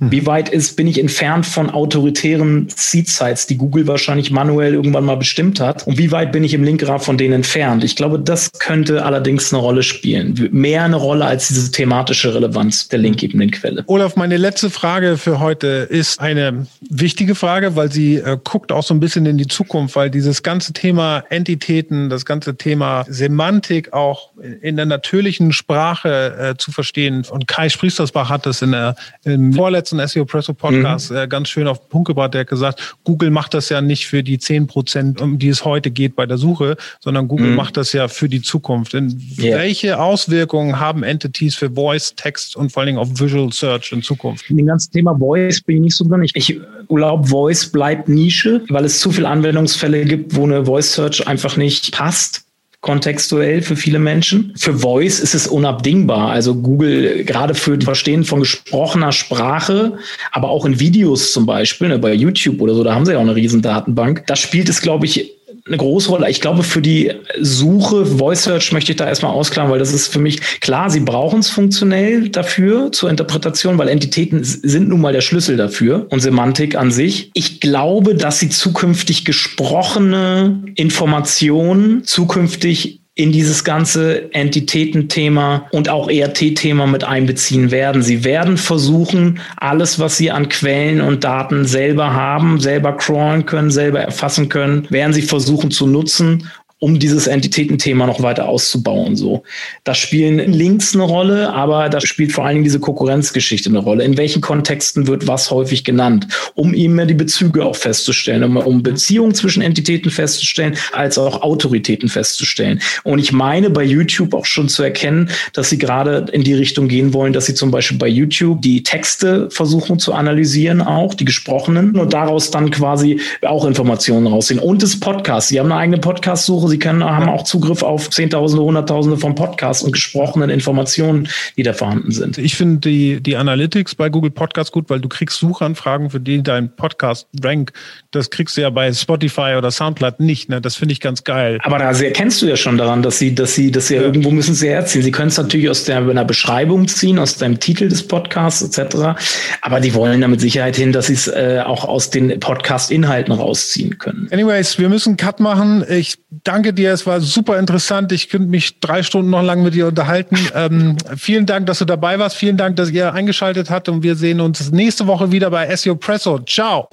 Mhm. 0.00 0.12
Wie 0.12 0.26
weit 0.26 0.48
ist, 0.48 0.76
bin 0.76 0.86
ich 0.86 1.00
entfernt 1.00 1.44
von 1.44 1.70
autoritären 1.70 2.68
Seed-Sites, 2.74 3.48
die 3.48 3.56
Google 3.56 3.88
wahrscheinlich 3.88 4.30
manuell 4.30 4.74
irgendwann 4.74 5.04
mal 5.04 5.16
bestimmt 5.16 5.58
hat? 5.58 5.86
Und 5.88 5.98
wie 5.98 6.12
weit 6.12 6.30
bin 6.30 6.44
ich 6.44 6.54
im 6.54 6.62
Linkgraph 6.62 7.04
von 7.04 7.18
denen 7.18 7.34
entfernt? 7.34 7.82
Ich 7.82 7.96
glaube, 7.96 8.20
das 8.20 8.52
könnte 8.60 9.04
allerdings 9.04 9.52
eine 9.52 9.60
Rolle 9.60 9.82
spielen. 9.82 10.48
Mehr 10.52 10.84
eine 10.84 10.96
Rolle 10.96 11.24
als 11.24 11.48
diese 11.48 11.72
thematische 11.72 12.32
Relevanz 12.32 12.86
der 12.88 13.00
linkgebenden 13.00 13.50
Quelle. 13.50 13.82
Olaf, 13.86 14.14
meine 14.14 14.36
letzte 14.36 14.70
Frage 14.70 15.16
für 15.16 15.40
heute 15.40 15.66
ist 15.66 16.20
eine 16.20 16.66
wichtige 16.88 17.34
Frage, 17.34 17.74
weil 17.74 17.90
sie 17.90 18.16
äh, 18.16 18.38
guckt 18.42 18.70
auch 18.70 18.84
so 18.84 18.94
ein 18.94 19.00
bisschen 19.00 19.26
in 19.26 19.36
die 19.36 19.48
Zukunft, 19.48 19.96
weil 19.96 20.10
dieses 20.10 20.44
ganze 20.44 20.72
Thema 20.72 21.24
Entitäten, 21.28 22.08
das 22.08 22.24
ganze 22.24 22.56
Thema 22.56 23.04
Semantik 23.08 23.92
auch 23.92 24.30
in 24.62 24.76
der 24.76 24.86
natürlichen 24.86 25.52
Sprache 25.52 26.52
äh, 26.52 26.56
zu 26.56 26.70
verstehen. 26.70 27.24
Und 27.28 27.48
Kai 27.48 27.68
Spriestersbach 27.68 28.30
hat 28.30 28.46
das 28.46 28.62
in 28.62 28.70
der, 28.70 28.94
im 29.24 29.52
vorletzten 29.52 29.87
letzten 29.92 30.06
SEO 30.08 30.24
Presso 30.24 30.54
Podcast 30.54 31.10
mhm. 31.10 31.16
äh, 31.16 31.28
ganz 31.28 31.48
schön 31.48 31.66
auf 31.66 31.80
den 31.80 31.88
Punkt 31.88 32.08
gebracht. 32.08 32.34
Der 32.34 32.42
hat 32.42 32.48
gesagt, 32.48 32.96
Google 33.04 33.30
macht 33.30 33.54
das 33.54 33.68
ja 33.68 33.80
nicht 33.80 34.06
für 34.06 34.22
die 34.22 34.38
10 34.38 34.66
Prozent, 34.66 35.20
um 35.20 35.38
die 35.38 35.48
es 35.48 35.64
heute 35.64 35.90
geht 35.90 36.16
bei 36.16 36.26
der 36.26 36.38
Suche, 36.38 36.76
sondern 37.00 37.28
Google 37.28 37.50
mhm. 37.50 37.56
macht 37.56 37.76
das 37.76 37.92
ja 37.92 38.08
für 38.08 38.28
die 38.28 38.42
Zukunft. 38.42 38.92
Denn 38.92 39.20
yeah. 39.38 39.58
welche 39.58 39.98
Auswirkungen 39.98 40.80
haben 40.80 41.02
Entities 41.02 41.54
für 41.54 41.70
Voice, 41.70 42.14
Text 42.14 42.56
und 42.56 42.72
vor 42.72 42.80
allen 42.80 42.88
Dingen 42.88 42.98
auf 42.98 43.08
Visual 43.18 43.52
Search 43.52 43.92
in 43.92 44.02
Zukunft? 44.02 44.48
Dem 44.48 44.66
ganzen 44.66 44.92
Thema 44.92 45.16
Voice 45.16 45.60
bin 45.60 45.76
ich 45.76 45.82
nicht 45.82 45.96
so 45.96 46.06
drin. 46.06 46.22
Ich, 46.22 46.34
ich 46.34 46.60
glaube, 46.88 47.26
Voice 47.26 47.70
bleibt 47.70 48.08
Nische, 48.08 48.62
weil 48.68 48.84
es 48.84 49.00
zu 49.00 49.10
viele 49.10 49.28
Anwendungsfälle 49.28 50.04
gibt, 50.04 50.34
wo 50.34 50.44
eine 50.44 50.64
Voice 50.64 50.94
Search 50.94 51.26
einfach 51.26 51.56
nicht 51.56 51.92
passt 51.92 52.47
kontextuell 52.80 53.62
für 53.62 53.76
viele 53.76 53.98
Menschen. 53.98 54.52
Für 54.56 54.72
Voice 54.72 55.18
ist 55.20 55.34
es 55.34 55.46
unabdingbar. 55.46 56.30
Also 56.30 56.54
Google, 56.54 57.24
gerade 57.24 57.54
für 57.54 57.76
das 57.76 57.84
Verstehen 57.84 58.24
von 58.24 58.40
gesprochener 58.40 59.12
Sprache, 59.12 59.98
aber 60.30 60.48
auch 60.50 60.64
in 60.64 60.78
Videos 60.78 61.32
zum 61.32 61.44
Beispiel, 61.44 61.88
ne, 61.88 61.98
bei 61.98 62.12
YouTube 62.14 62.60
oder 62.60 62.74
so, 62.74 62.84
da 62.84 62.94
haben 62.94 63.04
sie 63.04 63.12
ja 63.12 63.18
auch 63.18 63.22
eine 63.22 63.34
riesen 63.34 63.62
Datenbank. 63.62 64.24
Da 64.26 64.36
spielt 64.36 64.68
es, 64.68 64.80
glaube 64.80 65.06
ich, 65.06 65.37
eine 65.68 65.76
große 65.76 66.08
Rolle. 66.08 66.28
Ich 66.30 66.40
glaube, 66.40 66.62
für 66.62 66.82
die 66.82 67.12
Suche, 67.40 68.06
Voice 68.06 68.44
Search 68.44 68.72
möchte 68.72 68.92
ich 68.92 68.96
da 68.96 69.06
erstmal 69.06 69.32
ausklammern, 69.32 69.72
weil 69.72 69.78
das 69.78 69.92
ist 69.92 70.08
für 70.08 70.18
mich 70.18 70.60
klar, 70.60 70.90
sie 70.90 71.00
brauchen 71.00 71.40
es 71.40 71.50
funktionell 71.50 72.28
dafür 72.28 72.90
zur 72.92 73.10
Interpretation, 73.10 73.78
weil 73.78 73.88
Entitäten 73.88 74.40
sind 74.42 74.88
nun 74.88 75.00
mal 75.00 75.12
der 75.12 75.20
Schlüssel 75.20 75.56
dafür 75.56 76.06
und 76.10 76.20
Semantik 76.20 76.76
an 76.76 76.90
sich. 76.90 77.30
Ich 77.34 77.60
glaube, 77.60 78.14
dass 78.14 78.40
sie 78.40 78.48
zukünftig 78.48 79.24
gesprochene 79.24 80.62
Informationen 80.74 82.04
zukünftig 82.04 83.00
in 83.18 83.32
dieses 83.32 83.64
ganze 83.64 84.32
Entitätenthema 84.32 85.66
und 85.72 85.88
auch 85.88 86.08
ERT-Thema 86.08 86.86
mit 86.86 87.02
einbeziehen 87.02 87.72
werden. 87.72 88.00
Sie 88.00 88.22
werden 88.22 88.56
versuchen, 88.56 89.40
alles, 89.56 89.98
was 89.98 90.16
sie 90.16 90.30
an 90.30 90.48
Quellen 90.48 91.00
und 91.00 91.24
Daten 91.24 91.64
selber 91.64 92.14
haben, 92.14 92.60
selber 92.60 92.96
crawlen 92.96 93.44
können, 93.44 93.72
selber 93.72 93.98
erfassen 93.98 94.48
können, 94.48 94.86
werden 94.90 95.12
sie 95.12 95.22
versuchen 95.22 95.72
zu 95.72 95.88
nutzen 95.88 96.48
um 96.80 96.98
dieses 96.98 97.26
Entitätenthema 97.26 98.06
noch 98.06 98.22
weiter 98.22 98.48
auszubauen. 98.48 99.16
So, 99.16 99.42
da 99.84 99.94
spielen 99.94 100.52
Links 100.52 100.94
eine 100.94 101.02
Rolle, 101.02 101.52
aber 101.52 101.88
da 101.88 102.00
spielt 102.00 102.32
vor 102.32 102.44
allen 102.44 102.56
Dingen 102.56 102.64
diese 102.64 102.78
Konkurrenzgeschichte 102.78 103.68
eine 103.68 103.80
Rolle. 103.80 104.04
In 104.04 104.16
welchen 104.16 104.40
Kontexten 104.40 105.08
wird 105.08 105.26
was 105.26 105.50
häufig 105.50 105.82
genannt, 105.82 106.28
um 106.54 106.74
eben 106.74 106.94
mehr 106.94 107.06
die 107.06 107.14
Bezüge 107.14 107.64
auch 107.64 107.74
festzustellen, 107.74 108.44
um, 108.44 108.56
um 108.56 108.82
Beziehungen 108.82 109.34
zwischen 109.34 109.60
Entitäten 109.60 110.10
festzustellen, 110.10 110.76
als 110.92 111.18
auch 111.18 111.42
Autoritäten 111.42 112.08
festzustellen. 112.08 112.80
Und 113.02 113.18
ich 113.18 113.32
meine 113.32 113.70
bei 113.70 113.82
YouTube 113.82 114.34
auch 114.34 114.46
schon 114.46 114.68
zu 114.68 114.84
erkennen, 114.84 115.30
dass 115.52 115.70
sie 115.70 115.78
gerade 115.78 116.26
in 116.32 116.44
die 116.44 116.54
Richtung 116.54 116.86
gehen 116.86 117.12
wollen, 117.12 117.32
dass 117.32 117.46
sie 117.46 117.54
zum 117.54 117.72
Beispiel 117.72 117.98
bei 117.98 118.08
YouTube 118.08 118.62
die 118.62 118.84
Texte 118.84 119.50
versuchen 119.50 119.98
zu 119.98 120.12
analysieren, 120.12 120.80
auch 120.80 121.14
die 121.14 121.24
gesprochenen 121.24 121.96
und 121.96 122.12
daraus 122.12 122.52
dann 122.52 122.70
quasi 122.70 123.20
auch 123.42 123.64
Informationen 123.64 124.28
rausziehen. 124.28 124.60
Und 124.60 124.82
das 124.82 124.98
Podcast. 124.98 125.48
Sie 125.48 125.58
haben 125.58 125.72
eine 125.72 125.80
eigene 125.80 125.98
Podcast-Suche 125.98 126.67
Sie 126.68 126.78
können, 126.78 127.04
haben 127.04 127.28
auch 127.28 127.44
Zugriff 127.44 127.82
auf 127.82 128.10
Zehntausende, 128.10 128.64
Hunderttausende 128.64 129.16
von 129.16 129.34
Podcasts 129.34 129.82
und 129.82 129.92
gesprochenen 129.92 130.50
Informationen, 130.50 131.28
die 131.56 131.62
da 131.62 131.72
vorhanden 131.72 132.12
sind. 132.12 132.38
Ich 132.38 132.56
finde 132.56 132.88
die, 132.88 133.20
die 133.20 133.36
Analytics 133.36 133.94
bei 133.94 134.08
Google 134.08 134.30
Podcasts 134.30 134.72
gut, 134.72 134.88
weil 134.90 135.00
du 135.00 135.08
kriegst 135.08 135.38
Suchanfragen, 135.38 136.10
für 136.10 136.20
die 136.20 136.42
dein 136.42 136.74
Podcast 136.74 137.28
rank. 137.42 137.72
Das 138.10 138.30
kriegst 138.30 138.56
du 138.56 138.60
ja 138.60 138.70
bei 138.70 138.92
Spotify 138.92 139.54
oder 139.56 139.70
Soundcloud 139.70 140.20
nicht. 140.20 140.48
Ne? 140.48 140.60
Das 140.60 140.76
finde 140.76 140.92
ich 140.92 141.00
ganz 141.00 141.24
geil. 141.24 141.58
Aber 141.62 141.78
da 141.78 141.90
erkennst 141.90 142.40
du 142.42 142.46
ja 142.46 142.56
schon 142.56 142.78
daran, 142.78 143.02
dass 143.02 143.18
sie, 143.18 143.34
dass 143.34 143.54
sie, 143.54 143.70
dass 143.70 143.88
sie 143.88 143.96
ja. 143.96 144.02
irgendwo 144.02 144.30
müssen 144.30 144.54
sie 144.54 144.68
herziehen. 144.68 145.02
Sie 145.02 145.10
können 145.10 145.28
es 145.28 145.36
natürlich 145.36 145.68
aus 145.68 145.84
der, 145.84 145.98
einer 145.98 146.24
Beschreibung 146.24 146.86
ziehen, 146.86 147.18
aus 147.18 147.38
deinem 147.38 147.60
Titel 147.60 147.88
des 147.88 148.06
Podcasts 148.06 148.62
etc. 148.62 149.18
Aber 149.62 149.80
die 149.80 149.94
wollen 149.94 150.20
da 150.20 150.28
mit 150.28 150.40
Sicherheit 150.40 150.76
hin, 150.76 150.92
dass 150.92 151.06
sie 151.08 151.14
es 151.14 151.28
äh, 151.28 151.62
auch 151.64 151.84
aus 151.84 152.10
den 152.10 152.38
Podcast-Inhalten 152.40 153.32
rausziehen 153.32 153.98
können. 153.98 154.28
Anyways, 154.30 154.78
wir 154.78 154.88
müssen 154.88 155.10
einen 155.10 155.16
Cut 155.16 155.40
machen. 155.40 155.84
Ich 155.88 156.16
danke 156.44 156.68
danke 156.68 156.72
dir. 156.74 156.92
Es 156.92 157.06
war 157.06 157.20
super 157.20 157.58
interessant. 157.58 158.12
Ich 158.12 158.28
könnte 158.28 158.48
mich 158.48 158.80
drei 158.80 159.02
Stunden 159.02 159.30
noch 159.30 159.42
lang 159.42 159.62
mit 159.62 159.74
dir 159.74 159.86
unterhalten. 159.86 160.36
Ähm, 160.54 160.96
vielen 161.16 161.46
Dank, 161.46 161.66
dass 161.66 161.78
du 161.78 161.84
dabei 161.84 162.18
warst. 162.18 162.36
Vielen 162.36 162.56
Dank, 162.56 162.76
dass 162.76 162.90
ihr 162.90 163.12
eingeschaltet 163.12 163.70
habt. 163.70 163.88
Und 163.88 164.02
wir 164.02 164.16
sehen 164.16 164.40
uns 164.40 164.72
nächste 164.72 165.06
Woche 165.06 165.30
wieder 165.30 165.50
bei 165.50 165.74
SEO 165.76 165.94
Presso. 165.94 166.38
Ciao. 166.40 166.88